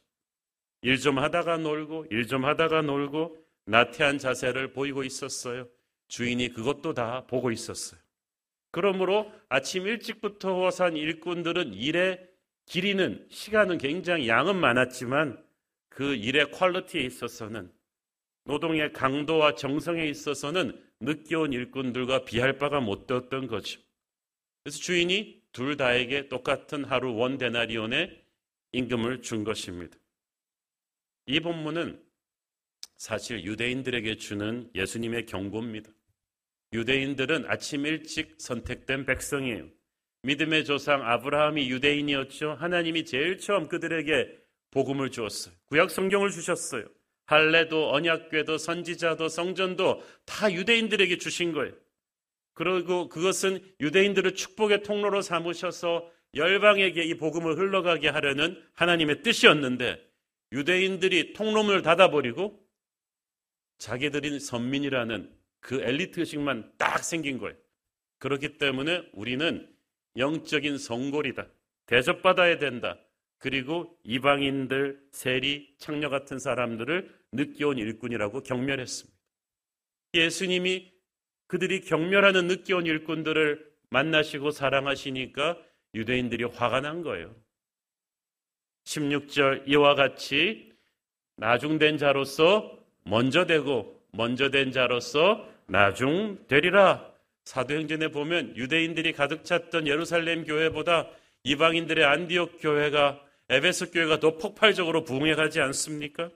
일 0.83 0.99
좀 0.99 1.19
하다가 1.19 1.59
놀고 1.59 2.07
일 2.11 2.27
좀 2.27 2.45
하다가 2.45 2.83
놀고 2.83 3.37
나태한 3.67 4.19
자세를 4.19 4.73
보이고 4.73 5.05
있었어요. 5.05 5.69
주인이 6.09 6.49
그것도 6.51 6.95
다 6.95 7.27
보고 7.27 7.51
있었어요. 7.51 8.01
그러므로 8.73 9.31
아침 9.49 9.87
일찍부터 9.87 10.71
산 10.71 10.97
일꾼들은 10.97 11.75
일의 11.75 12.27
길이는 12.67 13.27
시간은 13.31 13.79
굉장히 13.79 14.29
양은 14.29 14.57
많았지만 14.57 15.43
그 15.89 16.15
일의 16.15 16.51
quality에 16.53 17.03
있어서는 17.03 17.71
노동의 18.45 18.93
강도와 18.93 19.55
정성에 19.55 20.07
있어서는 20.07 20.81
늦게 21.01 21.35
온 21.37 21.53
일꾼들과 21.53 22.25
비할 22.25 22.59
바가 22.59 22.81
못 22.81 23.07
되었던 23.07 23.47
거죠. 23.49 23.81
그래서 24.63 24.79
주인이 24.79 25.43
둘 25.53 25.77
다에게 25.77 26.29
똑같은 26.29 26.85
하루 26.85 27.15
one 27.15 27.39
데나리온의 27.39 28.23
임금을 28.73 29.23
준 29.23 29.43
것입니다. 29.45 29.97
이 31.31 31.39
본문은 31.39 32.03
사실 32.97 33.45
유대인들에게 33.45 34.17
주는 34.17 34.69
예수님의 34.75 35.27
경고입니다. 35.27 35.89
유대인들은 36.73 37.45
아침 37.47 37.87
일찍 37.87 38.35
선택된 38.39 39.07
백성이에요. 39.07 39.69
믿음의 40.25 40.65
조상 40.65 41.07
아브라함이 41.07 41.71
유대인이었죠. 41.71 42.57
하나님이 42.59 43.05
제일 43.05 43.39
처음 43.39 43.69
그들에게 43.69 44.29
복음을 44.73 45.13
주었어요. 45.13 45.55
구약 45.67 45.93
성경을 45.93 46.31
주셨어요. 46.31 46.85
할례도 47.27 47.93
언약궤도 47.93 48.59
선지자도 48.59 49.29
성전도 49.29 50.03
다 50.27 50.53
유대인들에게 50.53 51.17
주신 51.19 51.53
거예요. 51.53 51.73
그리고 52.55 53.09
그것은 53.09 53.61
유대인들을 53.79 54.35
축복의 54.35 54.83
통로로 54.83 55.23
삼으셔서 55.23 56.11
열방에게 56.35 57.05
이 57.05 57.15
복음을 57.15 57.57
흘러가게 57.57 58.09
하려는 58.09 58.61
하나님의 58.75 59.23
뜻이었는데 59.23 60.10
유대인들이 60.53 61.33
통로문을 61.33 61.83
닫아버리고 61.83 62.61
자기들이 63.79 64.41
선민이라는 64.41 65.33
그 65.61 65.81
엘리트 65.83 66.21
의식만 66.21 66.73
딱 66.77 67.05
생긴 67.05 67.39
거예요. 67.39 67.57
그렇기 68.19 68.59
때문에 68.59 69.09
우리는 69.13 69.69
영적인 70.17 70.79
성골이다. 70.79 71.47
대접받아야 71.87 72.59
된다. 72.59 72.99
그리고 73.39 73.99
이방인들, 74.05 75.01
세리, 75.13 75.75
창녀 75.79 76.11
같은 76.11 76.39
사람들을 76.39 77.19
느껴온 77.33 77.79
일꾼이라고 77.79 78.43
경멸했습니다. 78.43 79.19
예수님이 80.15 80.93
그들이 81.47 81.81
경멸하는 81.81 82.47
느껴온 82.49 82.87
일꾼들을 82.87 83.71
만나시고 83.89 84.51
사랑하시니까 84.51 85.59
유대인들이 85.95 86.45
화가 86.45 86.81
난 86.81 87.03
거예요. 87.03 87.35
16절 88.85 89.65
이와 89.67 89.95
같이 89.95 90.73
나중된 91.37 91.99
자로서 91.99 92.79
먼저 93.05 93.47
되고 93.47 94.01
먼저 94.13 94.51
된 94.51 94.73
자로서 94.73 95.49
나중 95.67 96.39
되리라. 96.49 97.09
사도행전에 97.45 98.09
보면 98.09 98.57
유대인들이 98.57 99.13
가득 99.13 99.45
찼던 99.45 99.87
예루살렘 99.87 100.45
교회보다 100.45 101.09
이방인들의 101.45 102.05
안디옥 102.05 102.59
교회가 102.61 103.21
에베소 103.49 103.91
교회가 103.91 104.21
더 104.21 104.37
폭발적으로 104.37 105.05
부흥해 105.05 105.35
가지 105.35 105.61
않습니까? 105.61 106.31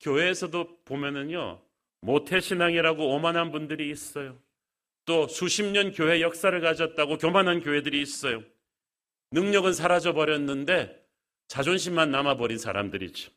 교회에서도 0.00 0.78
보면은요. 0.84 1.60
모태 2.00 2.40
신앙이라고 2.40 3.14
오만한 3.14 3.50
분들이 3.50 3.90
있어요. 3.90 4.38
또 5.04 5.26
수십 5.28 5.64
년 5.64 5.92
교회 5.92 6.20
역사를 6.20 6.58
가졌다고 6.58 7.18
교만한 7.18 7.60
교회들이 7.60 8.00
있어요. 8.00 8.42
능력은 9.32 9.72
사라져 9.72 10.12
버렸는데 10.12 11.03
자존심만 11.48 12.10
남아버린 12.10 12.58
사람들이죠. 12.58 13.30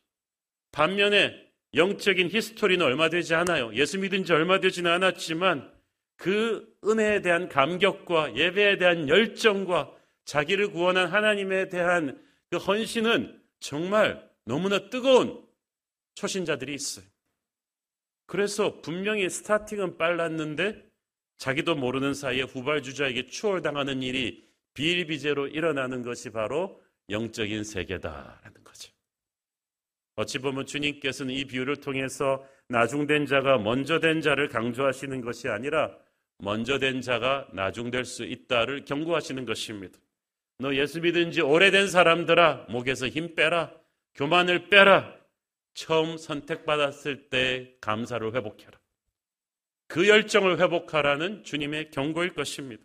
반면에 0.72 1.48
영적인 1.74 2.30
히스토리는 2.30 2.84
얼마 2.84 3.08
되지 3.08 3.34
않아요. 3.34 3.72
예수 3.74 3.98
믿은 3.98 4.24
지 4.24 4.32
얼마 4.32 4.60
되지는 4.60 4.90
않았지만 4.90 5.72
그 6.16 6.66
은혜에 6.84 7.20
대한 7.22 7.48
감격과 7.48 8.36
예배에 8.36 8.78
대한 8.78 9.08
열정과 9.08 9.92
자기를 10.24 10.72
구원한 10.72 11.08
하나님에 11.08 11.68
대한 11.68 12.20
그 12.50 12.56
헌신은 12.56 13.40
정말 13.60 14.28
너무나 14.44 14.88
뜨거운 14.90 15.42
초신자들이 16.14 16.74
있어요. 16.74 17.04
그래서 18.26 18.80
분명히 18.82 19.28
스타팅은 19.30 19.96
빨랐는데 19.96 20.84
자기도 21.38 21.76
모르는 21.76 22.14
사이에 22.14 22.42
후발주자에게 22.42 23.28
추월당하는 23.28 24.02
일이 24.02 24.46
비일비재로 24.74 25.48
일어나는 25.48 26.02
것이 26.02 26.30
바로 26.30 26.82
영적인 27.10 27.64
세계다라는 27.64 28.64
거죠. 28.64 28.92
어찌 30.16 30.38
보면 30.38 30.66
주님께서는 30.66 31.34
이 31.34 31.44
비유를 31.44 31.76
통해서 31.76 32.44
나중된 32.68 33.26
자가 33.26 33.58
먼저 33.58 34.00
된 34.00 34.20
자를 34.20 34.48
강조하시는 34.48 35.20
것이 35.20 35.48
아니라 35.48 35.96
먼저 36.38 36.78
된 36.78 37.00
자가 37.00 37.48
나중될 37.52 38.04
수 38.04 38.24
있다를 38.24 38.84
경고하시는 38.84 39.44
것입니다. 39.44 39.98
너 40.58 40.74
예수 40.74 41.00
믿은 41.00 41.30
지 41.30 41.40
오래된 41.40 41.88
사람들아 41.88 42.66
목에서 42.68 43.08
힘 43.08 43.34
빼라 43.34 43.72
교만을 44.14 44.68
빼라 44.68 45.16
처음 45.74 46.16
선택받았을 46.16 47.28
때 47.28 47.76
감사를 47.80 48.34
회복해라. 48.34 48.78
그 49.86 50.08
열정을 50.08 50.60
회복하라는 50.60 51.44
주님의 51.44 51.90
경고일 51.92 52.34
것입니다. 52.34 52.82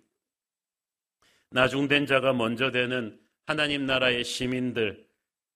나중된 1.49 2.05
자가 2.05 2.33
먼저 2.33 2.71
되는 2.71 3.19
하나님 3.45 3.85
나라의 3.85 4.23
시민들, 4.23 5.05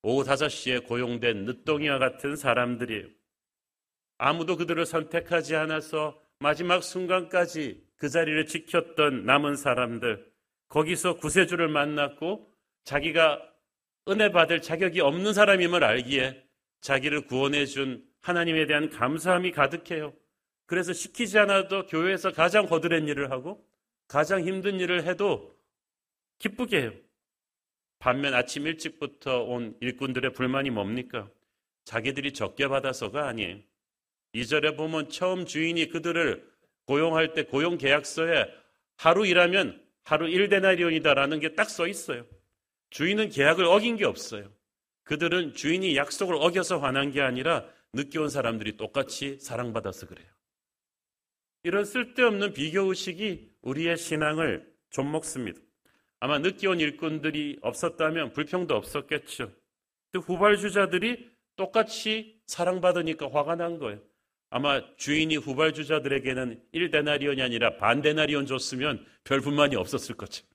오후 0.01 0.23
5시에 0.23 0.85
고용된 0.85 1.45
늦동이와 1.45 1.99
같은 1.99 2.35
사람들이에요. 2.35 3.07
아무도 4.17 4.57
그들을 4.57 4.85
선택하지 4.85 5.55
않아서 5.55 6.21
마지막 6.39 6.83
순간까지 6.83 7.81
그 7.95 8.09
자리를 8.09 8.45
지켰던 8.45 9.25
남은 9.25 9.55
사람들, 9.55 10.29
거기서 10.67 11.15
구세주를 11.17 11.69
만났고 11.69 12.53
자기가 12.83 13.41
은혜 14.09 14.31
받을 14.31 14.61
자격이 14.61 14.99
없는 14.99 15.33
사람임을 15.33 15.83
알기에 15.83 16.43
자기를 16.81 17.27
구원해 17.27 17.65
준 17.65 18.05
하나님에 18.21 18.65
대한 18.65 18.89
감사함이 18.89 19.51
가득해요. 19.51 20.13
그래서 20.65 20.91
시키지 20.91 21.39
않아도 21.39 21.85
교회에서 21.85 22.33
가장 22.33 22.65
거드렛 22.65 23.07
일을 23.07 23.31
하고 23.31 23.65
가장 24.07 24.45
힘든 24.45 24.79
일을 24.79 25.05
해도 25.05 25.57
기쁘게 26.39 26.81
해요. 26.81 27.06
반면 27.99 28.33
아침 28.33 28.67
일찍부터 28.67 29.43
온 29.43 29.75
일꾼들의 29.81 30.33
불만이 30.33 30.69
뭡니까? 30.69 31.29
자기들이 31.85 32.33
적게 32.33 32.67
받아서가 32.67 33.27
아니에요. 33.27 33.59
이절에 34.33 34.75
보면 34.75 35.09
처음 35.09 35.45
주인이 35.45 35.87
그들을 35.87 36.47
고용할 36.85 37.33
때 37.33 37.43
고용 37.43 37.77
계약서에 37.77 38.45
하루 38.97 39.25
일하면 39.25 39.83
하루 40.03 40.27
1데나리온이다라는 40.27 41.41
게 41.41 41.55
딱 41.55 41.69
써 41.69 41.87
있어요. 41.87 42.25
주인은 42.91 43.29
계약을 43.29 43.65
어긴 43.65 43.97
게 43.97 44.05
없어요. 44.05 44.51
그들은 45.03 45.53
주인이 45.53 45.95
약속을 45.95 46.35
어겨서 46.35 46.79
화난 46.79 47.11
게 47.11 47.21
아니라 47.21 47.65
늦게 47.93 48.19
온 48.19 48.29
사람들이 48.29 48.77
똑같이 48.77 49.39
사랑받아서 49.39 50.07
그래요. 50.07 50.27
이런 51.63 51.83
쓸데없는 51.85 52.53
비교의식이 52.53 53.51
우리의 53.61 53.97
신앙을 53.97 54.71
좀 54.89 55.11
먹습니다. 55.11 55.59
아마 56.19 56.39
늦게 56.39 56.67
온 56.67 56.79
일꾼들이 56.79 57.59
없었다면 57.61 58.33
불평도 58.33 58.75
없었겠죠. 58.75 59.51
후발주자들이 60.15 61.29
똑같이 61.55 62.41
사랑받으니까 62.47 63.29
화가 63.31 63.55
난 63.55 63.77
거예요. 63.77 64.01
아마 64.49 64.81
주인이 64.95 65.35
후발주자들에게는 65.35 66.63
1데나리온이 66.73 67.41
아니라 67.41 67.77
반데나리온 67.77 68.45
줬으면 68.45 69.05
별 69.23 69.41
불만이 69.41 69.75
없었을 69.75 70.15
거죠. 70.15 70.45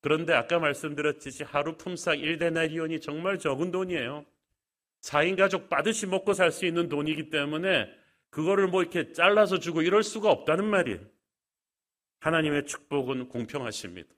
그런데 0.00 0.32
아까 0.32 0.58
말씀드렸듯이 0.58 1.42
하루 1.42 1.76
품삯 1.76 2.18
1데나리온이 2.18 3.02
정말 3.02 3.38
적은 3.38 3.70
돈이에요. 3.72 4.24
4인 5.02 5.36
가족 5.36 5.68
빠듯이 5.68 6.06
먹고 6.06 6.32
살 6.32 6.52
수 6.52 6.66
있는 6.66 6.88
돈이기 6.88 7.30
때문에 7.30 7.90
그거를 8.30 8.68
뭐 8.68 8.82
이렇게 8.82 9.12
잘라서 9.12 9.58
주고 9.58 9.82
이럴 9.82 10.02
수가 10.02 10.30
없다는 10.30 10.64
말이에요. 10.64 11.00
하나님의 12.20 12.66
축복은 12.66 13.28
공평하십니다. 13.28 14.08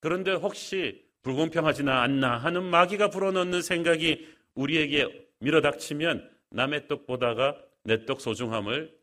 그런데 0.00 0.32
혹시 0.32 1.04
불공평하지는 1.22 1.92
않나 1.92 2.36
하는 2.38 2.62
마귀가 2.64 3.10
불어넣는 3.10 3.62
생각이 3.62 4.28
우리에게 4.54 5.28
밀어닥치면 5.40 6.30
남의 6.50 6.88
떡 6.88 7.06
보다가 7.06 7.56
내 7.82 8.04
떡 8.04 8.20
소중함을 8.20 8.96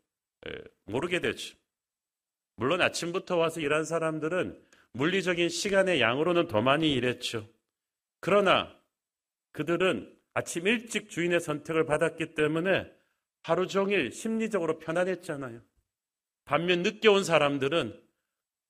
모르게 0.85 1.19
되죠. 1.19 1.55
물론 2.55 2.81
아침부터 2.81 3.37
와서 3.37 3.61
일한 3.61 3.85
사람들은 3.85 4.61
물리적인 4.91 5.49
시간의 5.49 6.01
양으로는 6.01 6.47
더 6.47 6.61
많이 6.61 6.93
일했죠. 6.93 7.47
그러나 8.19 8.75
그들은 9.53 10.13
아침 10.33 10.67
일찍 10.67 11.09
주인의 11.09 11.39
선택을 11.39 11.85
받았기 11.85 12.35
때문에 12.35 12.91
하루 13.43 13.67
종일 13.67 14.11
심리적으로 14.11 14.79
편안했잖아요. 14.79 15.61
반면 16.45 16.83
늦게 16.83 17.07
온 17.07 17.23
사람들은 17.23 18.02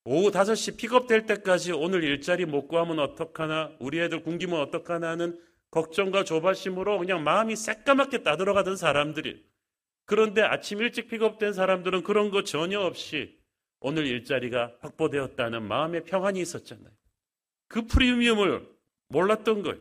오후 0.05 0.31
5시 0.31 0.77
픽업될 0.77 1.25
때까지 1.25 1.71
오늘 1.71 2.03
일자리 2.03 2.45
못 2.45 2.67
구하면 2.67 2.99
어떡하나, 2.99 3.71
우리 3.79 4.01
애들 4.01 4.23
굶기면 4.23 4.59
어떡하나 4.59 5.09
하는 5.09 5.39
걱정과 5.71 6.25
조바심으로 6.25 6.99
그냥 6.99 7.23
마음이 7.23 7.55
새까맣게 7.55 8.23
따들어가던 8.23 8.75
사람들이. 8.75 9.43
그런데 10.05 10.41
아침 10.41 10.81
일찍 10.81 11.07
픽업된 11.07 11.53
사람들은 11.53 12.03
그런 12.03 12.31
거 12.31 12.43
전혀 12.43 12.79
없이 12.81 13.39
오늘 13.79 14.05
일자리가 14.05 14.73
확보되었다는 14.81 15.63
마음의 15.63 16.03
평안이 16.03 16.39
있었잖아요. 16.41 16.91
그 17.69 17.87
프리미엄을 17.87 18.67
몰랐던 19.07 19.63
거예요. 19.63 19.79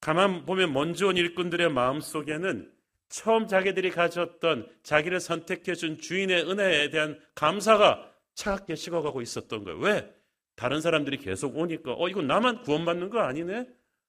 가만 0.00 0.44
보면 0.44 0.72
먼저 0.72 1.06
온 1.06 1.16
일꾼들의 1.16 1.70
마음 1.70 2.00
속에는 2.00 2.70
처음 3.08 3.46
자기들이 3.46 3.90
가졌던 3.90 4.68
자기를 4.82 5.20
선택해 5.20 5.74
준 5.74 5.98
주인의 5.98 6.50
은혜에 6.50 6.90
대한 6.90 7.18
감사가 7.34 8.11
차갑게 8.34 8.74
식어가고 8.74 9.22
있었던 9.22 9.64
거예요. 9.64 9.78
왜? 9.78 10.14
다른 10.56 10.80
사람들이 10.80 11.18
계속 11.18 11.56
오니까 11.56 11.94
어 11.94 12.08
이거 12.08 12.22
나만 12.22 12.62
구원받는 12.62 13.10
거 13.10 13.20
아니네? 13.20 13.68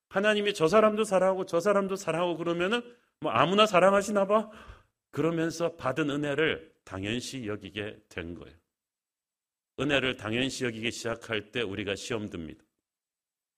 하나님이 0.10 0.54
저 0.54 0.68
사람도 0.68 1.04
사랑하고 1.04 1.46
저 1.46 1.60
사람도 1.60 1.96
사랑하고 1.96 2.38
그러면은 2.38 2.82
뭐 3.20 3.32
아무나 3.32 3.66
사랑하시나 3.66 4.28
봐. 4.28 4.50
그러면서 5.12 5.76
받은 5.76 6.10
은혜를 6.10 6.74
당연시 6.84 7.48
여기게 7.48 7.98
된 8.10 8.36
거예요. 8.36 8.56
은혜를 9.80 10.18
당연시 10.18 10.66
여기기 10.66 10.92
시작할 10.92 11.52
때 11.52 11.62
우리가 11.62 11.96
시험 11.96 12.30
듭니다. 12.30 12.64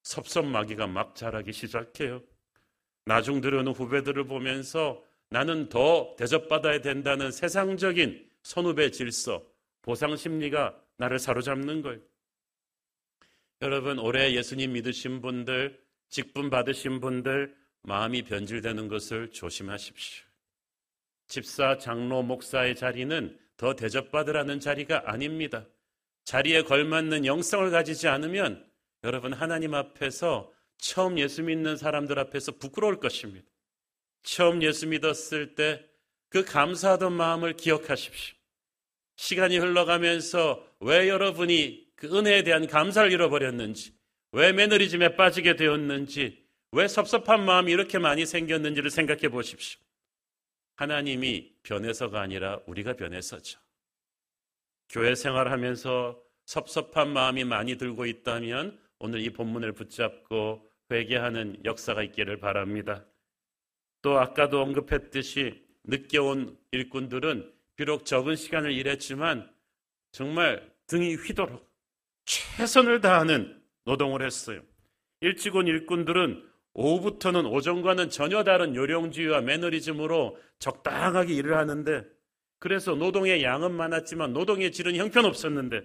섭섭마귀가 0.04 0.88
막 0.88 1.15
자라기 1.15 1.51
시작해요. 1.51 2.21
나중 3.06 3.41
들여오는 3.41 3.71
후배들을 3.71 4.25
보면서 4.25 5.04
나는 5.30 5.69
더 5.69 6.15
대접받아야 6.17 6.82
된다는 6.82 7.32
세상적인 7.32 8.30
선후배 8.43 8.91
질서, 8.91 9.43
보상 9.86 10.15
심리가 10.15 10.76
나를 10.98 11.19
사로잡는 11.19 11.84
거예요. 11.84 12.02
여러분, 13.62 14.00
올해 14.00 14.34
예수님 14.34 14.74
믿으신 14.74 15.21
분들, 15.21 15.80
직분 16.10 16.50
받으신 16.50 17.00
분들, 17.00 17.56
마음이 17.84 18.24
변질되는 18.24 18.88
것을 18.88 19.30
조심하십시오. 19.32 20.26
집사, 21.28 21.78
장로, 21.78 22.24
목사의 22.24 22.76
자리는 22.76 23.38
더 23.58 23.76
대접받으라는 23.76 24.60
자리가 24.60 25.04
아닙니다. 25.06 25.67
자리에 26.24 26.63
걸맞는 26.63 27.28
영성을 27.28 27.69
가지지 27.69 28.08
않으면 28.08 28.67
여러분 29.04 29.34
하나님 29.34 29.76
앞에서 29.76 30.52
처음 30.78 31.19
예수 31.19 31.43
믿는 31.43 31.78
사람들 31.78 32.17
앞에서 32.17 32.54
부끄러울 32.54 33.00
것입니다. 33.00 33.48
처음 34.24 34.63
예수 34.63 34.88
믿었을 34.88 35.54
때 35.54 35.95
그 36.36 36.43
감사하던 36.43 37.13
마음을 37.13 37.54
기억하십시오. 37.54 38.36
시간이 39.15 39.58
흘러가면서 39.58 40.65
왜 40.80 41.10
여러분이 41.10 41.88
그 41.95 42.17
은혜에 42.17 42.43
대한 42.43 42.67
감사를 42.67 43.12
잃어버렸는지, 43.12 43.93
왜 44.32 44.51
매너리즘에 44.51 45.15
빠지게 45.15 45.56
되었는지, 45.56 46.45
왜 46.71 46.88
섭섭한 46.88 47.45
마음이 47.45 47.71
이렇게 47.71 47.97
많이 47.97 48.25
생겼는지를 48.25 48.89
생각해 48.89 49.30
보십시오. 49.30 49.80
하나님이 50.75 51.54
변해서가 51.63 52.19
아니라 52.19 52.60
우리가 52.65 52.93
변해서죠. 52.93 53.60
교회 54.89 55.15
생활하면서 55.15 56.21
섭섭한 56.45 57.12
마음이 57.12 57.43
많이 57.45 57.78
들고 57.78 58.06
있다면 58.06 58.78
오늘 58.99 59.21
이 59.21 59.30
본문을 59.32 59.71
붙잡고 59.71 60.69
회개하는 60.91 61.63
역사가 61.63 62.04
있기를 62.04 62.38
바랍니다. 62.38 63.06
또 64.01 64.19
아까도 64.19 64.62
언급했듯이 64.62 65.65
늦게 65.86 66.19
온 66.19 66.58
일꾼들은 66.71 67.55
비록 67.76 68.06
적은 68.06 68.36
시간을 68.36 68.72
일했지만 68.72 69.50
정말 70.12 70.72
등이 70.88 71.16
휘도록 71.16 71.70
최선을 72.26 73.02
다하는 73.02 73.62
노동을 73.84 74.26
했어요. 74.26 74.62
일찍 75.22 75.56
온 75.56 75.68
일꾼들은 75.68 76.50
오후부터는 76.74 77.46
오전과는 77.46 78.10
전혀 78.10 78.44
다른 78.44 78.76
요령주의와 78.76 79.42
매너리즘으로 79.42 80.38
적당하게 80.60 81.34
일을 81.34 81.58
하는데 81.58 82.04
그래서 82.60 82.96
노동의 82.96 83.44
양은 83.44 83.74
많았지만 83.74 84.34
노동의 84.34 84.72
질은 84.72 84.96
형편없었는데 84.96 85.84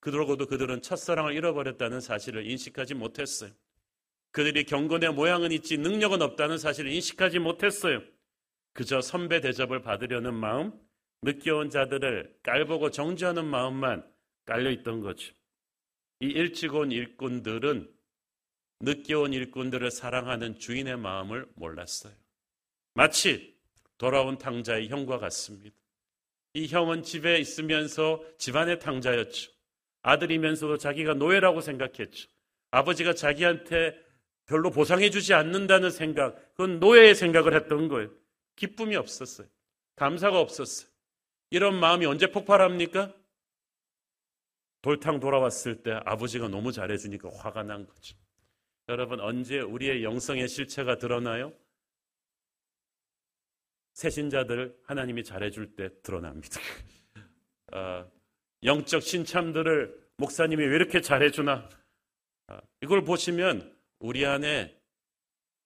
그러고도 0.00 0.46
그들은 0.46 0.82
첫사랑을 0.82 1.34
잃어버렸다는 1.34 2.00
사실을 2.00 2.46
인식하지 2.50 2.94
못했어요. 2.94 3.50
그들이 4.32 4.64
경건의 4.64 5.12
모양은 5.14 5.52
있지 5.52 5.78
능력은 5.78 6.20
없다는 6.20 6.58
사실을 6.58 6.90
인식하지 6.92 7.38
못했어요. 7.38 8.02
그저 8.72 9.00
선배 9.00 9.40
대접을 9.40 9.80
받으려는 9.80 10.34
마음, 10.34 10.72
늦게 11.24 11.50
온 11.50 11.70
자들을 11.70 12.38
깔보고 12.42 12.90
정지하는 12.90 13.46
마음만 13.46 14.06
깔려 14.44 14.70
있던 14.70 15.00
거죠. 15.00 15.32
이 16.20 16.26
일찍 16.26 16.74
온 16.74 16.92
일꾼들은 16.92 17.90
늦게 18.80 19.14
온 19.14 19.32
일꾼들을 19.32 19.90
사랑하는 19.90 20.58
주인의 20.58 20.98
마음을 20.98 21.46
몰랐어요. 21.56 22.12
마치 22.92 23.56
돌아온 23.96 24.36
탕자의 24.36 24.88
형과 24.88 25.18
같습니다. 25.18 25.74
이 26.52 26.66
형은 26.66 27.02
집에 27.02 27.38
있으면서 27.38 28.22
집안의 28.36 28.78
탕자였죠. 28.80 29.50
아들이면서도 30.02 30.76
자기가 30.76 31.14
노예라고 31.14 31.62
생각했죠. 31.62 32.28
아버지가 32.70 33.14
자기한테 33.14 33.98
별로 34.44 34.70
보상해주지 34.70 35.32
않는다는 35.32 35.90
생각, 35.90 36.36
그건 36.50 36.80
노예의 36.80 37.14
생각을 37.14 37.54
했던 37.54 37.88
거예요. 37.88 38.10
기쁨이 38.56 38.94
없었어요. 38.94 39.48
감사가 39.96 40.38
없었어요. 40.38 40.93
이런 41.54 41.78
마음이 41.78 42.04
언제 42.04 42.32
폭발합니까? 42.32 43.14
돌탕 44.82 45.20
돌아왔을 45.20 45.84
때 45.84 45.92
아버지가 46.04 46.48
너무 46.48 46.72
잘해주니까 46.72 47.30
화가 47.32 47.62
난 47.62 47.86
거죠. 47.86 48.16
여러분, 48.88 49.20
언제 49.20 49.60
우리의 49.60 50.02
영성의 50.02 50.48
실체가 50.48 50.98
드러나요? 50.98 51.52
새신자들 53.92 54.76
하나님이 54.82 55.22
잘해줄 55.22 55.76
때 55.76 55.90
드러납니다. 56.02 56.60
어, 57.72 58.10
영적 58.64 59.04
신참들을 59.04 60.10
목사님이 60.16 60.66
왜 60.66 60.74
이렇게 60.74 61.00
잘해주나? 61.00 61.68
어, 62.48 62.58
이걸 62.82 63.04
보시면 63.04 63.78
우리 64.00 64.26
안에 64.26 64.76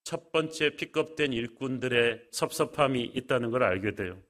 첫 0.05 0.33
번째 0.33 0.77
픽업된 0.77 1.33
일꾼들의 1.33 2.29
섭섭함이 2.31 3.05
있다는 3.15 3.51
걸 3.51 3.63
알게 3.63 3.95
돼요. 3.95 4.23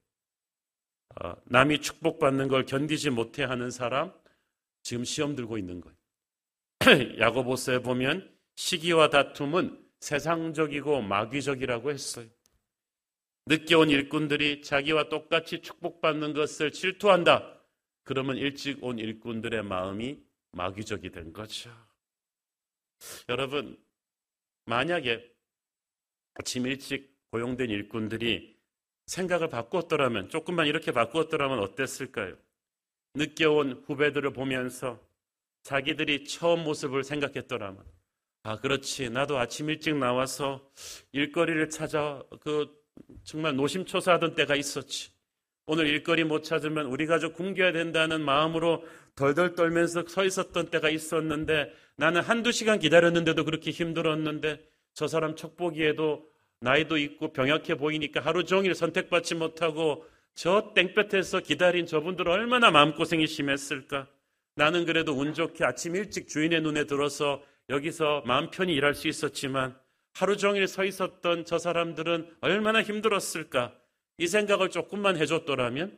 어, 1.22 1.34
남이 1.46 1.80
축복받는 1.80 2.48
걸 2.48 2.64
견디지 2.64 3.10
못해 3.10 3.44
하는 3.44 3.70
사람 3.70 4.12
지금 4.82 5.04
시험 5.04 5.34
들고 5.34 5.58
있는 5.58 5.80
거예요. 5.80 5.96
야고보서에 7.18 7.80
보면 7.80 8.32
시기와 8.56 9.10
다툼은 9.10 9.84
세상적이고 10.00 11.02
마귀적이라고 11.02 11.90
했어요. 11.90 12.28
늦게 13.46 13.74
온 13.74 13.90
일꾼들이 13.90 14.62
자기와 14.62 15.08
똑같이 15.08 15.60
축복받는 15.60 16.34
것을 16.34 16.70
질투한다. 16.70 17.58
그러면 18.04 18.36
일찍 18.36 18.82
온 18.84 18.98
일꾼들의 18.98 19.62
마음이 19.64 20.22
마귀적이 20.52 21.10
된 21.10 21.32
거죠. 21.32 21.70
여러분, 23.28 23.78
만약에 24.66 25.24
아침 26.34 26.66
일찍 26.66 27.16
고용된 27.30 27.70
일꾼들이 27.70 28.57
생각을 29.08 29.48
바꾸었더라면, 29.48 30.28
조금만 30.28 30.66
이렇게 30.66 30.92
바꾸었더라면 30.92 31.58
어땠을까요? 31.58 32.36
늦게 33.14 33.46
온 33.46 33.82
후배들을 33.86 34.32
보면서 34.32 35.00
자기들이 35.62 36.24
처음 36.24 36.62
모습을 36.64 37.02
생각했더라면, 37.02 37.82
아, 38.44 38.60
그렇지. 38.60 39.10
나도 39.10 39.38
아침 39.38 39.68
일찍 39.68 39.96
나와서 39.96 40.70
일거리를 41.12 41.68
찾아 41.70 42.22
그 42.40 42.68
정말 43.24 43.56
노심초사하던 43.56 44.34
때가 44.34 44.54
있었지. 44.54 45.10
오늘 45.66 45.86
일거리 45.86 46.24
못 46.24 46.44
찾으면 46.44 46.86
우리 46.86 47.04
가족 47.04 47.34
굶겨야 47.34 47.72
된다는 47.72 48.22
마음으로 48.22 48.86
덜덜 49.14 49.54
떨면서 49.54 50.06
서 50.08 50.24
있었던 50.24 50.70
때가 50.70 50.88
있었는데 50.88 51.70
나는 51.96 52.22
한두 52.22 52.52
시간 52.52 52.78
기다렸는데도 52.78 53.44
그렇게 53.44 53.70
힘들었는데 53.70 54.66
저 54.94 55.08
사람 55.08 55.36
척보기에도 55.36 56.26
나이도 56.60 56.96
있고 56.98 57.32
병약해 57.32 57.76
보이니까 57.76 58.20
하루 58.20 58.44
종일 58.44 58.74
선택받지 58.74 59.34
못하고 59.34 60.06
저 60.34 60.72
땡볕에서 60.74 61.40
기다린 61.40 61.86
저분들 61.86 62.28
얼마나 62.28 62.70
마음고생이 62.70 63.26
심했을까. 63.26 64.08
나는 64.54 64.84
그래도 64.84 65.12
운 65.12 65.34
좋게 65.34 65.64
아침 65.64 65.94
일찍 65.96 66.28
주인의 66.28 66.62
눈에 66.62 66.84
들어서 66.84 67.42
여기서 67.68 68.22
마음 68.26 68.50
편히 68.50 68.74
일할 68.74 68.94
수 68.94 69.08
있었지만 69.08 69.78
하루 70.14 70.36
종일 70.36 70.66
서 70.66 70.84
있었던 70.84 71.44
저 71.44 71.58
사람들은 71.58 72.36
얼마나 72.40 72.82
힘들었을까. 72.82 73.74
이 74.18 74.26
생각을 74.26 74.70
조금만 74.70 75.16
해줬더라면 75.16 75.96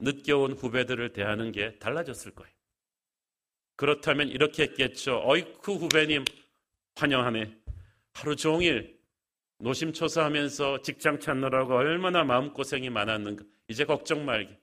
늦게 0.00 0.32
온 0.32 0.52
후배들을 0.52 1.12
대하는 1.12 1.52
게 1.52 1.78
달라졌을 1.78 2.34
거예요. 2.34 2.52
그렇다면 3.76 4.28
이렇게 4.28 4.64
했겠죠. 4.64 5.22
어이쿠 5.24 5.74
후배님 5.74 6.24
환영하네. 6.96 7.56
하루 8.14 8.34
종일 8.34 8.98
노심초사하면서 9.62 10.82
직장 10.82 11.20
찾느라고 11.20 11.74
얼마나 11.74 12.24
마음고생이 12.24 12.90
많았는가. 12.90 13.44
이제 13.68 13.84
걱정 13.84 14.24
말게. 14.24 14.58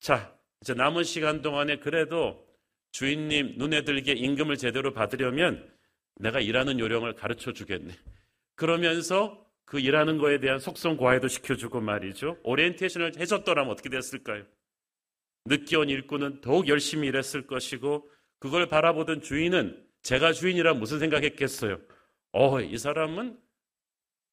자, 0.00 0.34
이제 0.62 0.74
남은 0.74 1.04
시간 1.04 1.42
동안에 1.42 1.76
그래도 1.76 2.46
주인님 2.92 3.54
눈에 3.58 3.84
들게 3.84 4.12
임금을 4.12 4.56
제대로 4.56 4.92
받으려면 4.92 5.70
내가 6.16 6.40
일하는 6.40 6.78
요령을 6.80 7.14
가르쳐 7.14 7.52
주겠네. 7.52 7.92
그러면서 8.54 9.46
그 9.66 9.78
일하는 9.78 10.16
거에 10.16 10.40
대한 10.40 10.58
속성 10.58 10.96
과외도 10.96 11.28
시켜주고 11.28 11.80
말이죠. 11.82 12.38
오리엔테이션을 12.42 13.12
해줬더라면 13.18 13.70
어떻게 13.70 13.90
됐을까요? 13.90 14.44
늦게 15.44 15.76
온 15.76 15.90
일꾼은 15.90 16.40
더욱 16.40 16.68
열심히 16.68 17.08
일했을 17.08 17.46
것이고 17.46 18.10
그걸 18.38 18.66
바라보던 18.66 19.20
주인은 19.20 19.84
제가 20.02 20.32
주인이라 20.32 20.74
무슨 20.74 20.98
생각했겠어요? 21.00 21.78
어, 22.32 22.60
이 22.60 22.78
사람은 22.78 23.36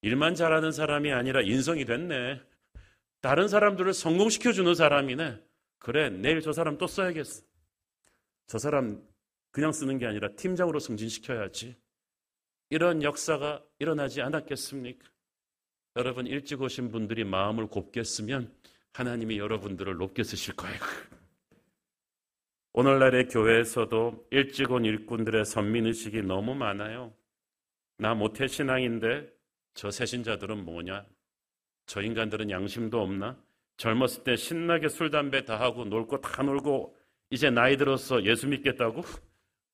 일만 0.06 0.36
잘하는 0.36 0.70
사람이 0.70 1.10
아니라 1.10 1.42
인성이 1.42 1.84
됐네. 1.84 2.40
다른 3.20 3.48
사람들을 3.48 3.92
성공시켜주는 3.92 4.72
사람이네. 4.72 5.42
그래, 5.80 6.10
내일 6.10 6.40
저 6.40 6.52
사람 6.52 6.78
또 6.78 6.86
써야겠어. 6.86 7.42
저 8.46 8.56
사람 8.56 9.02
그냥 9.50 9.72
쓰는 9.72 9.98
게 9.98 10.06
아니라 10.06 10.28
팀장으로 10.36 10.78
승진시켜야지. 10.78 11.74
이런 12.70 13.02
역사가 13.02 13.64
일어나지 13.80 14.22
않았겠습니까? 14.22 15.04
여러분 15.96 16.28
일찍 16.28 16.62
오신 16.62 16.92
분들이 16.92 17.24
마음을 17.24 17.66
곱게 17.66 18.04
쓰면 18.04 18.54
하나님이 18.92 19.38
여러분들을 19.38 19.96
높게 19.96 20.22
쓰실 20.22 20.54
거예요. 20.54 20.78
오늘날의 22.74 23.26
교회에서도 23.26 24.28
일찍 24.30 24.70
온 24.70 24.84
일꾼들의 24.84 25.44
선민의식이 25.44 26.22
너무 26.22 26.54
많아요. 26.54 27.12
나 27.98 28.14
모태신앙인데 28.14 29.35
저 29.76 29.90
새신자들은 29.90 30.64
뭐냐? 30.64 31.06
저 31.86 32.02
인간들은 32.02 32.50
양심도 32.50 33.00
없나? 33.00 33.38
젊었을 33.76 34.24
때 34.24 34.34
신나게 34.36 34.88
술, 34.88 35.10
담배 35.10 35.44
다 35.44 35.60
하고 35.60 35.84
놀 35.84 36.06
거 36.08 36.20
다 36.20 36.42
놀고 36.42 36.96
이제 37.30 37.50
나이 37.50 37.76
들어서 37.76 38.24
예수 38.24 38.48
믿겠다고? 38.48 39.02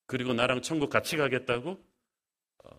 그리고 0.07 0.35
나랑 0.35 0.61
천국 0.61 0.91
같이 0.91 1.17
가겠다고? 1.17 1.79
어, 2.65 2.71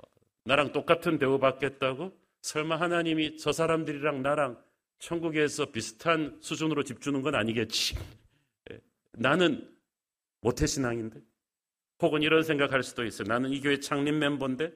나랑 0.43 0.73
똑같은 0.73 1.17
대우 1.17 1.39
받겠다고? 1.39 2.11
설마 2.41 2.75
하나님이 2.75 3.37
저 3.37 3.53
사람들이랑 3.53 4.21
나랑 4.21 4.61
천국에서 4.99 5.67
비슷한 5.71 6.37
수준으로 6.41 6.83
집 6.83 6.99
주는 7.01 7.21
건 7.21 7.35
아니겠지? 7.35 7.95
예, 8.71 8.79
나는 9.13 9.73
모태신앙인데? 10.41 11.21
혹은 12.01 12.21
이런 12.21 12.43
생각할 12.43 12.83
수도 12.83 13.05
있어요. 13.05 13.29
나는 13.29 13.49
이 13.51 13.61
교회 13.61 13.79
창립 13.79 14.13
멤버인데? 14.15 14.73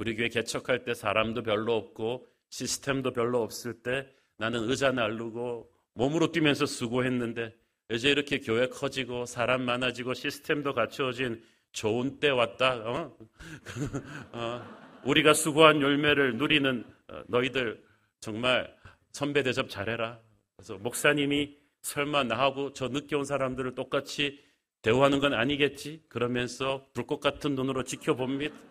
우리 0.00 0.16
교회 0.16 0.30
개척할 0.30 0.82
때 0.82 0.94
사람도 0.94 1.42
별로 1.42 1.76
없고 1.76 2.26
시스템도 2.48 3.12
별로 3.12 3.42
없을 3.42 3.82
때 3.82 4.08
나는 4.38 4.66
의자 4.70 4.92
날르고 4.92 5.70
몸으로 5.92 6.32
뛰면서 6.32 6.64
수고했는데 6.64 7.54
이제 7.90 8.10
이렇게 8.10 8.40
교회 8.40 8.66
커지고 8.66 9.26
사람 9.26 9.60
많아지고 9.60 10.14
시스템도 10.14 10.72
갖추어진 10.72 11.42
좋은 11.72 12.18
때 12.18 12.30
왔다. 12.30 12.76
어? 12.76 13.18
어, 14.32 14.62
우리가 15.04 15.34
수고한 15.34 15.82
열매를 15.82 16.38
누리는 16.38 16.82
어, 17.08 17.22
너희들 17.26 17.84
정말 18.20 18.74
선배 19.12 19.42
대접 19.42 19.68
잘해라. 19.68 20.18
그래서 20.56 20.78
목사님이 20.78 21.58
설마 21.82 22.24
나하고 22.24 22.72
저 22.72 22.88
늦게 22.88 23.16
온 23.16 23.26
사람들을 23.26 23.74
똑같이 23.74 24.42
대우하는 24.80 25.18
건 25.18 25.34
아니겠지? 25.34 26.04
그러면서 26.08 26.88
불꽃 26.94 27.20
같은 27.20 27.54
눈으로 27.54 27.84
지켜봅니다. 27.84 28.69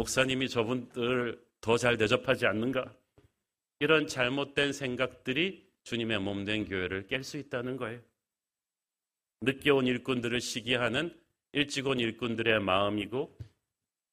목사님이 0.00 0.48
저분들 0.48 1.44
더 1.60 1.76
잘 1.76 1.98
대접하지 1.98 2.46
않는가? 2.46 2.90
이런 3.80 4.06
잘못된 4.06 4.72
생각들이 4.72 5.70
주님의 5.82 6.20
몸된 6.20 6.64
교회를 6.64 7.06
깰 7.06 7.22
수 7.22 7.36
있다는 7.36 7.76
거예요. 7.76 8.00
늦게 9.42 9.68
온 9.70 9.86
일꾼들을 9.86 10.40
시기하는 10.40 11.14
일찍 11.52 11.86
온 11.86 12.00
일꾼들의 12.00 12.60
마음이고 12.60 13.36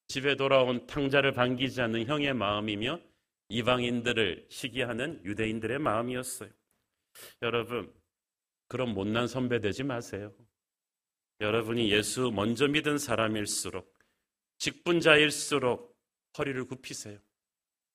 집에 0.08 0.36
돌아온 0.36 0.86
탕자를 0.86 1.32
반기지 1.32 1.80
않는 1.80 2.04
형의 2.04 2.34
마음이며 2.34 3.00
이방인들을 3.48 4.46
시기하는 4.50 5.24
유대인들의 5.24 5.78
마음이었어요. 5.78 6.50
여러분, 7.40 7.90
그런 8.68 8.92
못난 8.92 9.26
선배 9.26 9.58
되지 9.58 9.84
마세요. 9.84 10.34
여러분이 11.40 11.90
예수 11.90 12.30
먼저 12.30 12.68
믿은 12.68 12.98
사람일수록 12.98 13.97
직분자일수록 14.58 15.96
허리를 16.36 16.64
굽히세요. 16.66 17.18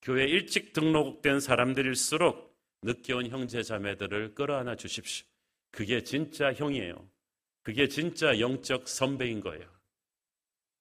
교회 0.02 0.24
일찍 0.24 0.72
등록된 0.72 1.40
사람들일수록 1.40 2.54
늦게 2.82 3.14
온 3.14 3.28
형제 3.28 3.62
자매들을 3.62 4.34
끌어안아 4.34 4.76
주십시오. 4.76 5.26
그게 5.70 6.02
진짜 6.02 6.52
형이에요. 6.52 7.08
그게 7.62 7.88
진짜 7.88 8.38
영적 8.38 8.86
선배인 8.88 9.40
거예요. 9.40 9.64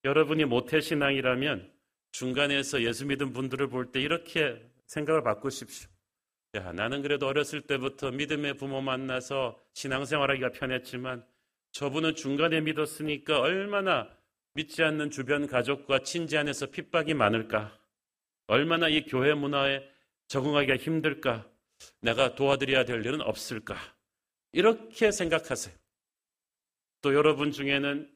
여러분이 0.04 0.44
모태신앙이라면 0.46 1.72
중간에서 2.12 2.84
예수 2.84 3.06
믿은 3.06 3.32
분들을 3.32 3.70
볼 3.70 3.92
때 3.92 4.02
이렇게 4.02 4.62
생각을 4.88 5.24
바꾸십시오. 5.24 5.90
야, 6.56 6.72
나는 6.74 7.02
그래도 7.02 7.28
어렸을 7.28 7.62
때부터 7.62 8.12
믿음의 8.12 8.58
부모 8.58 8.82
만나서 8.82 9.58
신앙생활하기가 9.74 10.52
편했지만 10.52 11.26
저분은 11.72 12.16
중간에 12.16 12.62
믿었으니까 12.62 13.40
얼마나 13.40 14.16
믿지 14.56 14.84
않는 14.84 15.10
주변 15.10 15.48
가족과 15.48 16.00
친지 16.00 16.38
안에서 16.38 16.68
핍박이 16.68 17.16
많을까? 17.16 17.76
얼마나 18.46 18.88
이 18.88 19.04
교회 19.06 19.34
문화에 19.34 19.84
적응하기가 20.28 20.78
힘들까? 20.78 21.50
내가 22.02 22.36
도와드려야 22.36 22.86
될 22.86 23.04
일은 23.06 23.22
없을까? 23.22 23.76
이렇게 24.52 25.12
생각하세요. 25.12 25.76
또 27.02 27.16
여러분 27.16 27.52
중에는 27.52 28.10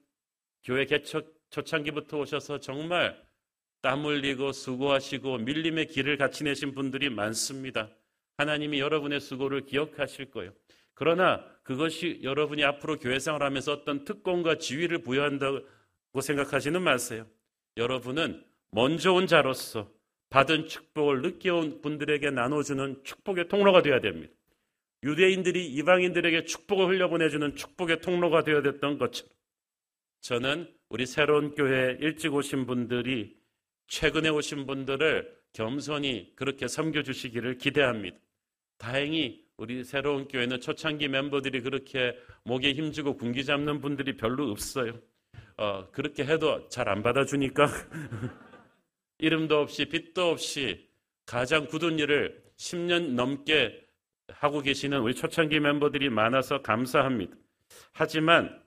교회 0.63 0.85
개척 0.85 1.33
초창기부터 1.49 2.19
오셔서 2.19 2.59
정말 2.59 3.19
땀 3.81 4.05
흘리고 4.05 4.51
수고하시고 4.51 5.39
밀림의 5.39 5.87
길을 5.87 6.17
같이 6.17 6.43
내신 6.43 6.73
분들이 6.73 7.09
많습니다. 7.09 7.89
하나님이 8.37 8.79
여러분의 8.79 9.19
수고를 9.21 9.65
기억하실 9.65 10.29
거예요. 10.29 10.53
그러나 10.93 11.43
그것이 11.63 12.19
여러분이 12.21 12.63
앞으로 12.63 12.97
교회 12.97 13.17
생활하면서 13.17 13.71
어떤 13.71 14.05
특권과 14.05 14.57
지위를 14.57 15.01
부여한다고 15.03 15.61
생각하지는 16.21 16.81
마세요. 16.81 17.25
여러분은 17.77 18.43
먼저 18.71 19.13
온 19.13 19.27
자로서 19.27 19.91
받은 20.29 20.67
축복을 20.67 21.21
늦게 21.21 21.49
온 21.49 21.81
분들에게 21.81 22.31
나눠주는 22.31 23.03
축복의 23.03 23.47
통로가 23.47 23.81
되어야 23.81 24.01
됩니다. 24.01 24.33
유대인들이 25.03 25.67
이방인들에게 25.73 26.45
축복을 26.45 26.87
흘려보내주는 26.87 27.55
축복의 27.55 28.01
통로가 28.01 28.43
되어야 28.43 28.61
됐던 28.61 28.97
것처럼 28.97 29.31
저는 30.21 30.73
우리 30.89 31.05
새로운 31.05 31.53
교회에 31.53 31.97
일찍 32.01 32.33
오신 32.33 32.65
분들이 32.65 33.37
최근에 33.87 34.29
오신 34.29 34.65
분들을 34.65 35.37
겸손히 35.53 36.33
그렇게 36.35 36.67
섬겨주시기를 36.67 37.57
기대합니다. 37.57 38.17
다행히 38.77 39.45
우리 39.57 39.83
새로운 39.83 40.27
교회는 40.27 40.61
초창기 40.61 41.07
멤버들이 41.07 41.61
그렇게 41.61 42.15
목에 42.43 42.73
힘주고 42.73 43.17
군기 43.17 43.43
잡는 43.45 43.81
분들이 43.81 44.17
별로 44.17 44.51
없어요. 44.51 44.99
어, 45.57 45.89
그렇게 45.91 46.23
해도 46.25 46.67
잘 46.69 46.87
안 46.87 47.01
받아주니까 47.03 47.67
이름도 49.19 49.59
없이 49.59 49.85
빛도 49.85 50.29
없이 50.31 50.87
가장 51.25 51.65
굳은 51.65 51.99
일을 51.99 52.43
10년 52.57 53.13
넘게 53.13 53.85
하고 54.29 54.61
계시는 54.61 54.99
우리 54.99 55.15
초창기 55.15 55.59
멤버들이 55.59 56.09
많아서 56.09 56.61
감사합니다. 56.61 57.35
하지만 57.93 58.61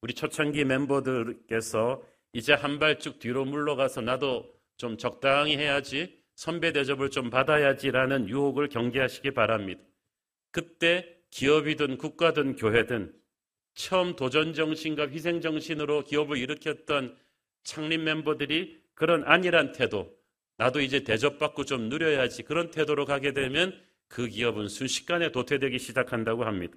우리 0.00 0.14
초창기 0.14 0.64
멤버들께서 0.64 2.02
이제 2.32 2.52
한 2.54 2.78
발쭉 2.78 3.18
뒤로 3.18 3.44
물러가서 3.44 4.00
나도 4.00 4.52
좀 4.76 4.96
적당히 4.96 5.56
해야지 5.56 6.18
선배 6.34 6.72
대접을 6.72 7.10
좀 7.10 7.30
받아야지라는 7.30 8.28
유혹을 8.28 8.68
경계하시기 8.68 9.32
바랍니다. 9.32 9.82
그때 10.50 11.16
기업이든 11.30 11.98
국가든 11.98 12.56
교회든 12.56 13.12
처음 13.78 14.16
도전 14.16 14.54
정신과 14.54 15.06
희생 15.10 15.40
정신으로 15.40 16.02
기업을 16.02 16.36
일으켰던 16.36 17.16
창립 17.62 18.00
멤버들이 18.00 18.76
그런 18.94 19.22
안일한 19.24 19.70
태도, 19.70 20.12
나도 20.56 20.80
이제 20.80 21.04
대접받고 21.04 21.64
좀 21.64 21.88
누려야지 21.88 22.42
그런 22.42 22.72
태도로 22.72 23.04
가게 23.04 23.32
되면 23.32 23.80
그 24.08 24.26
기업은 24.26 24.66
순식간에 24.66 25.30
도태되기 25.30 25.78
시작한다고 25.78 26.42
합니다. 26.44 26.76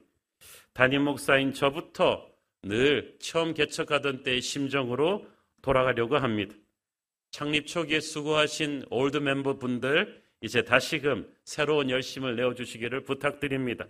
담임 0.74 1.02
목사인 1.02 1.56
저부터 1.56 2.30
늘 2.62 3.18
처음 3.20 3.56
개척하던 3.56 4.22
때의 4.22 4.40
심정으로 4.40 5.28
돌아가려고 5.64 6.18
합니다. 6.18 6.54
창립 7.32 7.66
초기에 7.66 8.00
수고하신 8.00 8.86
old 8.92 9.18
멤버 9.18 9.58
분들 9.58 10.22
이제 10.42 10.64
다시금 10.64 11.28
새로운 11.46 11.90
열심을 11.90 12.36
내어주시기를 12.36 13.06
부탁드립니다. 13.06 13.88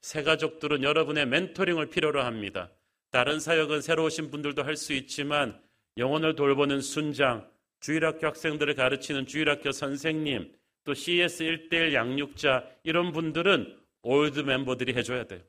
새 0.00 0.22
가족들은 0.22 0.82
여러분의 0.82 1.26
멘토링을 1.26 1.86
필요로 1.90 2.22
합니다. 2.22 2.70
다른 3.10 3.40
사역은 3.40 3.82
새로 3.82 4.04
오신 4.04 4.30
분들도 4.30 4.62
할 4.62 4.76
수 4.76 4.92
있지만 4.92 5.60
영혼을 5.98 6.34
돌보는 6.34 6.80
순장, 6.80 7.48
주일학교 7.80 8.26
학생들을 8.26 8.74
가르치는 8.74 9.26
주일학교 9.26 9.72
선생님, 9.72 10.52
또 10.84 10.94
CS 10.94 11.44
1대1 11.44 11.92
양육자 11.92 12.66
이런 12.84 13.12
분들은 13.12 13.78
old 14.02 14.40
멤버들이 14.40 14.94
해줘야 14.94 15.24
돼요. 15.24 15.40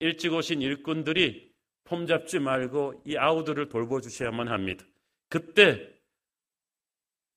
일찍 0.00 0.32
오신 0.34 0.60
일꾼들이 0.60 1.50
폼 1.84 2.06
잡지 2.06 2.38
말고 2.38 3.02
이 3.06 3.16
아우들을 3.16 3.68
돌보주셔야만 3.68 4.48
합니다. 4.48 4.84
그때 5.28 5.88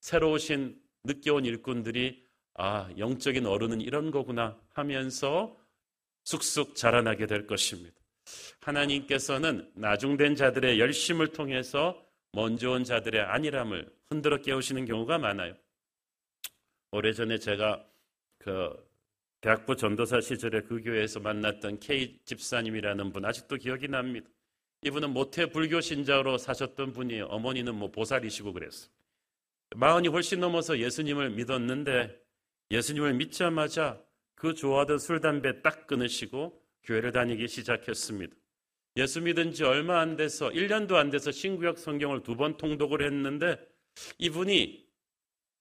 새로 0.01 0.31
오신 0.31 0.79
늦게 1.03 1.29
온 1.29 1.45
일꾼들이 1.45 2.25
아 2.55 2.89
영적인 2.97 3.45
어른은 3.45 3.79
이런 3.81 4.11
거구나 4.11 4.59
하면서 4.73 5.55
쑥쑥 6.23 6.75
자라나게 6.75 7.25
될 7.25 7.47
것입니다. 7.47 7.95
하나님께서는 8.61 9.71
나중된 9.75 10.35
자들의 10.35 10.79
열심을 10.79 11.29
통해서 11.29 12.05
먼저 12.31 12.71
온 12.71 12.83
자들의 12.83 13.21
안일함을 13.21 13.91
흔들어 14.09 14.37
깨우시는 14.41 14.85
경우가 14.85 15.17
많아요. 15.17 15.55
오래전에 16.91 17.37
제가 17.37 17.85
그 18.39 18.89
대학부 19.41 19.75
전도사 19.75 20.21
시절에 20.21 20.61
그 20.61 20.81
교회에서 20.81 21.19
만났던 21.19 21.79
K 21.79 22.19
집사님이라는 22.25 23.13
분 23.13 23.25
아직도 23.25 23.55
기억이 23.57 23.87
납니다. 23.87 24.29
이분은 24.83 25.11
모태 25.11 25.47
불교 25.47 25.81
신자로 25.81 26.37
사셨던 26.37 26.93
분이 26.93 27.21
어머니는 27.21 27.75
뭐 27.75 27.91
보살이시고 27.91 28.53
그랬어. 28.53 28.89
마흔이 29.75 30.07
훨씬 30.07 30.39
넘어서 30.39 30.79
예수님을 30.79 31.31
믿었는데 31.31 32.19
예수님을 32.71 33.13
믿자마자 33.13 34.01
그 34.39 34.55
좋아하던 34.55 34.99
술, 34.99 35.19
담배 35.19 35.61
딱 35.61 35.85
끊으시고 35.85 36.59
교회를 36.83 37.11
다니기 37.11 37.47
시작했습니다. 37.49 38.33
예수 38.95 39.21
믿은 39.21 39.51
지 39.51 39.65
얼마 39.65 39.99
안 39.99 40.15
돼서 40.15 40.49
1년도 40.49 40.93
안 40.95 41.09
돼서 41.09 41.29
신구약 41.31 41.77
성경을 41.77 42.23
두 42.23 42.35
번 42.35 42.55
통독을 42.57 43.03
했는데 43.05 43.59
이분이 44.17 44.87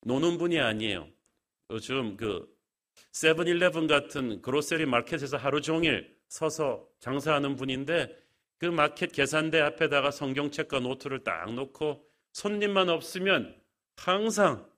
노는 0.03 0.39
분이 0.39 0.61
아니에요. 0.61 1.09
요즘 1.71 2.17
그 2.17 2.49
세븐일레븐 3.11 3.89
같은 3.89 4.41
그로세리 4.43 4.87
마켓에서 4.87 5.37
하루 5.37 5.61
종일 5.61 6.17
서서 6.29 6.89
장사하는 7.01 7.57
분인데 7.57 8.17
그 8.59 8.67
마켓 8.67 9.11
계산대 9.11 9.61
앞에다가 9.61 10.13
성경책과 10.13 10.81
노트를 10.81 11.25
딱 11.25 11.53
놓고 11.53 12.05
손님만 12.33 12.89
없으면 12.89 13.61
항상 13.97 14.71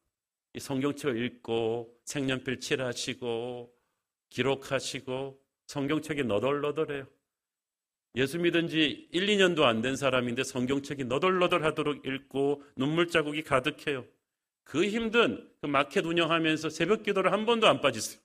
이 0.54 0.58
성경책을 0.58 1.22
읽고 1.22 2.00
색연필 2.04 2.60
칠하시고 2.60 3.79
기록하시고 4.30 5.40
성경책이 5.66 6.24
너덜너덜해요. 6.24 7.06
예수 8.16 8.38
믿은 8.38 8.66
지 8.68 9.08
1, 9.12 9.26
2년도 9.26 9.62
안 9.62 9.82
된 9.82 9.94
사람인데 9.94 10.42
성경책이 10.42 11.04
너덜너덜하도록 11.04 12.04
읽고 12.04 12.64
눈물 12.76 13.06
자국이 13.08 13.42
가득해요. 13.42 14.04
그 14.64 14.84
힘든 14.86 15.48
그 15.60 15.66
마켓 15.66 16.04
운영하면서 16.06 16.70
새벽 16.70 17.02
기도를 17.04 17.32
한 17.32 17.46
번도 17.46 17.68
안 17.68 17.80
빠지세요. 17.80 18.20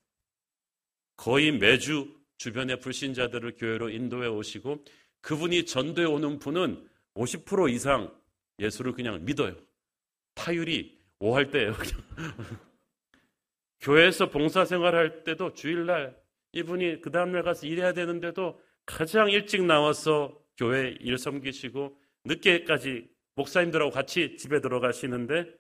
거의 1.18 1.52
매주 1.52 2.14
주변의 2.38 2.80
불신자들을 2.80 3.56
교회로 3.56 3.90
인도해 3.90 4.28
오시고 4.28 4.84
그분이 5.22 5.66
전도해 5.66 6.08
오는 6.08 6.40
분은 6.40 6.88
50% 7.16 7.72
이상 7.72 8.14
예수를 8.60 8.94
그냥 8.94 9.24
믿어요. 9.24 9.56
타율이 10.34 10.98
5할 11.20 11.52
때예요. 11.52 11.74
교회에서 13.86 14.32
봉사생활 14.32 14.96
할 14.96 15.24
때도 15.24 15.54
주일날 15.54 16.20
이분이 16.54 17.02
그 17.02 17.12
다음날 17.12 17.44
가서 17.44 17.68
일해야 17.68 17.94
되는데도 17.94 18.60
가장 18.84 19.30
일찍 19.30 19.64
나와서 19.64 20.42
교회 20.58 20.96
일 21.00 21.20
섬기시고 21.20 21.96
늦게까지 22.24 23.08
목사님들하고 23.36 23.92
같이 23.92 24.38
집에 24.38 24.60
들어가시는데 24.60 25.54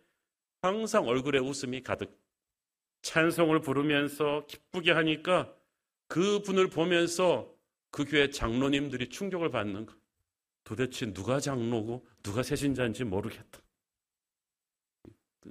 항상 0.64 1.08
얼굴에 1.08 1.38
웃음이 1.38 1.84
가득 1.84 2.20
찬송을 3.04 3.62
부르면서 3.62 4.48
기쁘게 4.48 4.92
하니까 4.92 5.56
그 6.08 6.42
분을 6.42 6.70
보면서 6.70 7.54
그 7.92 8.06
교회 8.06 8.32
장로님들이 8.32 9.10
충격을 9.10 9.52
받는 9.52 9.86
거. 9.86 9.94
도대체 10.64 11.14
누가 11.14 11.40
장로고 11.40 12.08
누가 12.24 12.42
세신자인지 12.42 13.04
모르겠다. 13.04 13.62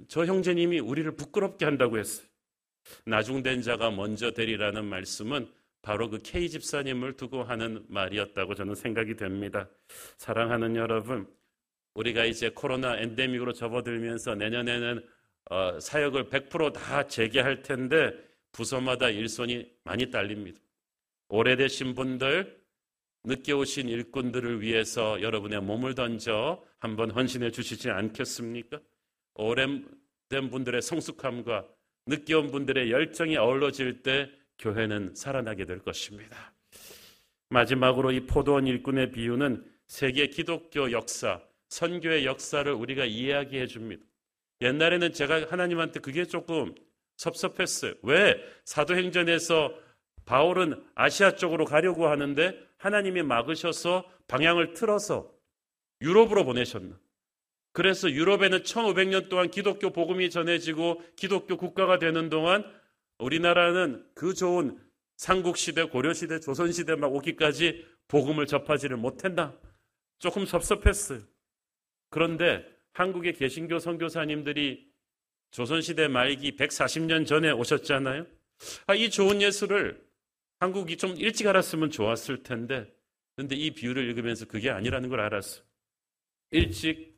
저 0.09 0.25
형제님이 0.25 0.79
우리를 0.79 1.15
부끄럽게 1.15 1.63
한다고 1.63 1.97
했어요. 1.97 2.27
나중된 3.05 3.61
자가 3.61 3.91
먼저 3.91 4.31
되리라는 4.31 4.85
말씀은 4.85 5.49
바로 5.81 6.09
그 6.09 6.19
K 6.19 6.49
집사님을 6.49 7.13
두고 7.15 7.43
하는 7.43 7.85
말이었다고 7.89 8.55
저는 8.55 8.75
생각이 8.75 9.15
됩니다. 9.15 9.69
사랑하는 10.17 10.75
여러분, 10.75 11.27
우리가 11.93 12.25
이제 12.25 12.49
코로나 12.49 12.97
엔데믹으로 12.97 13.53
접어들면서 13.53 14.35
내년에는 14.35 15.05
어, 15.51 15.79
사역을 15.79 16.29
100%다 16.29 17.07
재개할 17.07 17.61
텐데 17.61 18.11
부서마다 18.51 19.09
일손이 19.09 19.71
많이 19.83 20.09
딸립니다. 20.09 20.59
오래되신 21.29 21.93
분들, 21.93 22.59
늦게 23.25 23.53
오신 23.53 23.89
일꾼들을 23.89 24.61
위해서 24.61 25.21
여러분의 25.21 25.61
몸을 25.61 25.93
던져 25.95 26.63
한번 26.79 27.11
헌신해 27.11 27.51
주시지 27.51 27.89
않겠습니까? 27.89 28.79
오래된 29.35 30.49
분들의 30.49 30.81
성숙함과 30.81 31.67
늦게 32.07 32.33
온 32.35 32.51
분들의 32.51 32.91
열정이 32.91 33.37
어우러질 33.37 34.03
때 34.03 34.29
교회는 34.59 35.15
살아나게 35.15 35.65
될 35.65 35.79
것입니다. 35.79 36.53
마지막으로 37.49 38.11
이 38.11 38.25
포도원 38.25 38.67
일꾼의 38.67 39.11
비유는 39.11 39.65
세계 39.87 40.27
기독교 40.27 40.91
역사, 40.91 41.41
선교의 41.69 42.25
역사를 42.25 42.71
우리가 42.71 43.05
이야기해 43.05 43.67
줍니다. 43.67 44.03
옛날에는 44.61 45.13
제가 45.13 45.47
하나님한테 45.49 45.99
그게 45.99 46.25
조금 46.25 46.73
섭섭했어요. 47.17 47.93
왜 48.03 48.35
사도행전에서 48.65 49.73
바울은 50.25 50.83
아시아 50.95 51.35
쪽으로 51.35 51.65
가려고 51.65 52.07
하는데 52.07 52.59
하나님이 52.77 53.23
막으셔서 53.23 54.09
방향을 54.27 54.73
틀어서 54.73 55.31
유럽으로 56.01 56.45
보내셨나? 56.45 56.99
그래서 57.75 58.09
유럽에는 58.09 58.63
1500년 58.63 59.27
동안 59.27 59.51
기독교 59.51 59.89
복음이 59.89 60.29
전해지고 60.29 61.03
기독교 61.17 61.57
국가가 61.57 61.99
되는 61.99 62.29
동안 62.29 62.63
우리나라는 63.19 64.07
그 64.15 64.33
좋은 64.33 64.79
삼국시대, 65.17 65.89
고려시대, 65.89 66.39
조선시대 66.39 66.95
막 66.95 67.13
오기까지 67.13 67.85
복음을 68.07 68.45
접하지를 68.45 68.95
못했나? 68.95 69.59
조금 70.19 70.45
섭섭했어요. 70.45 71.19
그런데 72.11 72.65
한국의 72.93 73.33
개신교 73.33 73.79
선교사님들이 73.79 74.89
조선시대 75.51 76.07
말기 76.07 76.55
140년 76.55 77.27
전에 77.27 77.51
오셨잖아요. 77.51 78.25
아, 78.87 78.95
이 78.95 79.09
좋은 79.09 79.41
예수를 79.41 80.01
한국이 80.61 80.95
좀 80.95 81.13
일찍 81.17 81.45
알았으면 81.45 81.91
좋았을 81.91 82.41
텐데, 82.41 82.89
근데 83.35 83.53
이 83.57 83.71
비유를 83.71 84.07
읽으면서 84.07 84.45
그게 84.45 84.69
아니라는 84.69 85.09
걸 85.09 85.19
알았어. 85.19 85.61
일찍 86.51 87.14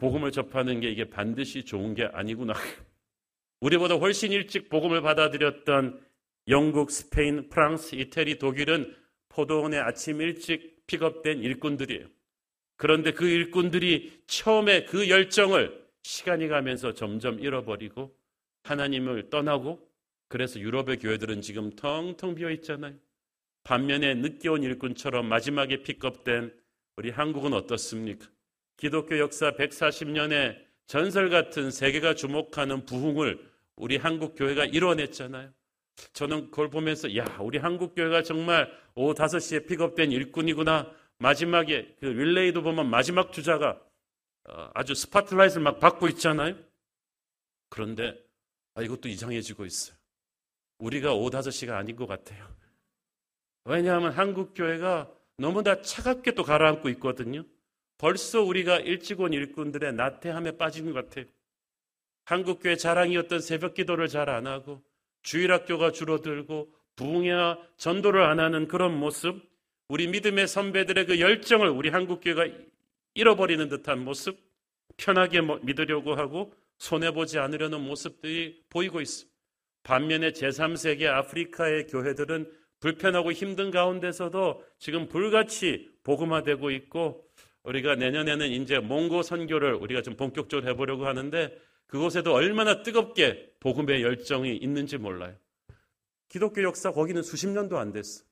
복음을 0.00 0.32
접하는 0.32 0.80
게 0.80 0.90
이게 0.90 1.08
반드시 1.08 1.64
좋은 1.64 1.94
게 1.94 2.04
아니구나. 2.04 2.54
우리보다 3.60 3.96
훨씬 3.96 4.32
일찍 4.32 4.70
복음을 4.70 5.02
받아들였던 5.02 6.00
영국, 6.48 6.90
스페인, 6.90 7.50
프랑스, 7.50 7.94
이태리, 7.94 8.38
독일은 8.38 8.96
포도원에 9.28 9.78
아침 9.78 10.20
일찍 10.22 10.86
픽업된 10.86 11.42
일꾼들이에요. 11.42 12.06
그런데 12.76 13.12
그 13.12 13.28
일꾼들이 13.28 14.22
처음에 14.26 14.86
그 14.86 15.10
열정을 15.10 15.86
시간이 16.02 16.48
가면서 16.48 16.94
점점 16.94 17.38
잃어버리고 17.38 18.16
하나님을 18.64 19.28
떠나고 19.28 19.86
그래서 20.28 20.58
유럽의 20.58 20.98
교회들은 20.98 21.42
지금 21.42 21.70
텅텅 21.76 22.34
비어 22.34 22.50
있잖아요. 22.52 22.94
반면에 23.64 24.14
늦게 24.14 24.48
온 24.48 24.62
일꾼처럼 24.62 25.26
마지막에 25.26 25.82
픽업된 25.82 26.54
우리 26.96 27.10
한국은 27.10 27.52
어떻습니까? 27.52 28.26
기독교 28.80 29.18
역사 29.18 29.52
140년의 29.52 30.58
전설 30.86 31.28
같은 31.28 31.70
세계가 31.70 32.14
주목하는 32.14 32.86
부흥을 32.86 33.38
우리 33.76 33.98
한국 33.98 34.34
교회가 34.34 34.64
이뤄냈잖아요. 34.64 35.52
저는 36.14 36.50
그걸 36.50 36.70
보면서 36.70 37.14
야, 37.14 37.24
우리 37.40 37.58
한국 37.58 37.94
교회가 37.94 38.22
정말 38.22 38.72
오후 38.94 39.12
5시에 39.14 39.66
픽업된 39.66 40.10
일꾼이구나. 40.12 40.90
마지막에 41.18 41.94
그 42.00 42.06
릴레이도 42.06 42.62
보면 42.62 42.88
마지막 42.88 43.32
주자가 43.32 43.78
어, 44.48 44.70
아주 44.72 44.94
스포트라이트를 44.94 45.62
막 45.62 45.78
받고 45.78 46.08
있잖아요. 46.08 46.56
그런데 47.68 48.18
아, 48.74 48.82
이것도 48.82 49.10
이상해지고 49.10 49.66
있어요. 49.66 49.94
우리가 50.78 51.12
오후 51.12 51.28
5시가 51.28 51.72
아닌 51.72 51.96
것 51.96 52.06
같아요. 52.06 52.48
왜냐하면 53.66 54.12
한국 54.12 54.54
교회가 54.54 55.10
너무나 55.36 55.82
차갑게 55.82 56.32
또 56.32 56.44
가라앉고 56.44 56.88
있거든요. 56.90 57.44
벌써 58.00 58.40
우리가 58.40 58.78
일찍 58.78 59.20
온 59.20 59.34
일꾼들의 59.34 59.92
나태함에 59.92 60.56
빠진 60.56 60.86
것 60.86 60.94
같아요. 60.94 61.26
한국교회 62.24 62.76
자랑이었던 62.76 63.40
새벽 63.40 63.74
기도를 63.74 64.08
잘 64.08 64.30
안 64.30 64.46
하고 64.46 64.82
주일학교가 65.22 65.92
줄어들고 65.92 66.72
부흥회와 66.96 67.58
전도를 67.76 68.22
안 68.22 68.40
하는 68.40 68.68
그런 68.68 68.98
모습, 68.98 69.42
우리 69.88 70.06
믿음의 70.06 70.48
선배들의 70.48 71.06
그 71.06 71.20
열정을 71.20 71.68
우리 71.68 71.90
한국교회가 71.90 72.46
잃어버리는 73.12 73.68
듯한 73.68 74.02
모습, 74.02 74.38
편하게 74.96 75.42
뭐 75.42 75.60
믿으려고 75.62 76.14
하고 76.14 76.54
손해보지 76.78 77.38
않으려는 77.38 77.82
모습들이 77.82 78.62
보이고 78.70 79.02
있습니다. 79.02 79.30
반면에 79.82 80.30
제3세계 80.30 81.04
아프리카의 81.04 81.86
교회들은 81.88 82.50
불편하고 82.80 83.32
힘든 83.32 83.70
가운데서도 83.70 84.64
지금 84.78 85.06
불같이 85.06 85.90
복음화되고 86.02 86.70
있고 86.70 87.29
우리가 87.64 87.94
내년에는 87.96 88.50
이제 88.50 88.78
몽고 88.78 89.22
선교를 89.22 89.74
우리가 89.74 90.02
좀 90.02 90.16
본격적으로 90.16 90.68
해보려고 90.68 91.06
하는데 91.06 91.56
그곳에도 91.86 92.32
얼마나 92.32 92.82
뜨겁게 92.82 93.52
복음의 93.60 94.02
열정이 94.02 94.56
있는지 94.56 94.96
몰라요. 94.96 95.36
기독교 96.28 96.62
역사 96.62 96.92
거기는 96.92 97.22
수십 97.22 97.48
년도 97.48 97.78
안 97.78 97.92
됐어. 97.92 98.24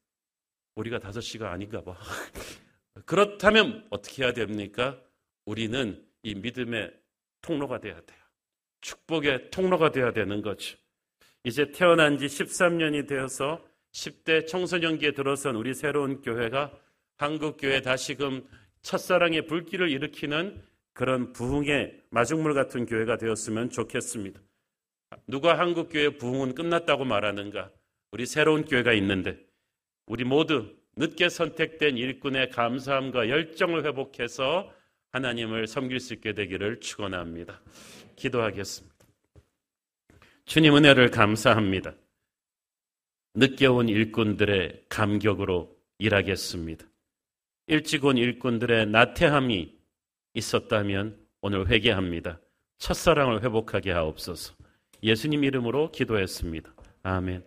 우리가 0.76 0.98
다섯 0.98 1.20
시가 1.20 1.50
아닌가 1.50 1.82
봐. 1.82 1.96
그렇다면 3.04 3.86
어떻게 3.90 4.22
해야 4.22 4.32
됩니까? 4.32 5.00
우리는 5.44 6.04
이 6.22 6.34
믿음의 6.34 6.92
통로가 7.42 7.80
돼야 7.80 7.94
돼요. 7.94 8.18
축복의 8.80 9.50
통로가 9.50 9.90
돼야 9.90 10.12
되는 10.12 10.40
거죠. 10.40 10.76
이제 11.44 11.70
태어난 11.72 12.18
지 12.18 12.26
13년이 12.26 13.08
되어서 13.08 13.64
10대 13.92 14.46
청소년기에 14.46 15.12
들어선 15.12 15.56
우리 15.56 15.74
새로운 15.74 16.20
교회가 16.20 16.72
한국교회 17.16 17.82
다시금 17.82 18.46
첫사랑의 18.82 19.46
불길을 19.46 19.90
일으키는 19.90 20.62
그런 20.92 21.32
부흥의 21.32 22.02
마중물 22.10 22.54
같은 22.54 22.86
교회가 22.86 23.18
되었으면 23.18 23.70
좋겠습니다. 23.70 24.40
누가 25.26 25.58
한국 25.58 25.90
교회 25.90 26.10
부흥은 26.10 26.54
끝났다고 26.54 27.04
말하는가? 27.04 27.70
우리 28.10 28.26
새로운 28.26 28.64
교회가 28.64 28.92
있는데 28.94 29.38
우리 30.06 30.24
모두 30.24 30.74
늦게 30.96 31.28
선택된 31.28 31.96
일꾼의 31.96 32.50
감사함과 32.50 33.28
열정을 33.28 33.84
회복해서 33.84 34.72
하나님을 35.12 35.66
섬길 35.66 36.00
수 36.00 36.14
있게 36.14 36.32
되기를 36.32 36.80
축원합니다. 36.80 37.60
기도하겠습니다. 38.16 38.96
주님 40.44 40.76
은혜를 40.76 41.10
감사합니다. 41.10 41.94
늦게 43.34 43.66
온 43.66 43.88
일꾼들의 43.88 44.86
감격으로 44.88 45.76
일하겠습니다. 45.98 46.86
일찍 47.70 48.06
온 48.06 48.16
일꾼들의 48.16 48.86
나태함이 48.86 49.74
있었다면 50.32 51.18
오늘 51.42 51.68
회개합니다. 51.68 52.40
첫사랑을 52.78 53.42
회복하게 53.42 53.92
하옵소서. 53.92 54.54
예수님 55.02 55.44
이름으로 55.44 55.92
기도했습니다. 55.92 56.74
아멘. 57.02 57.44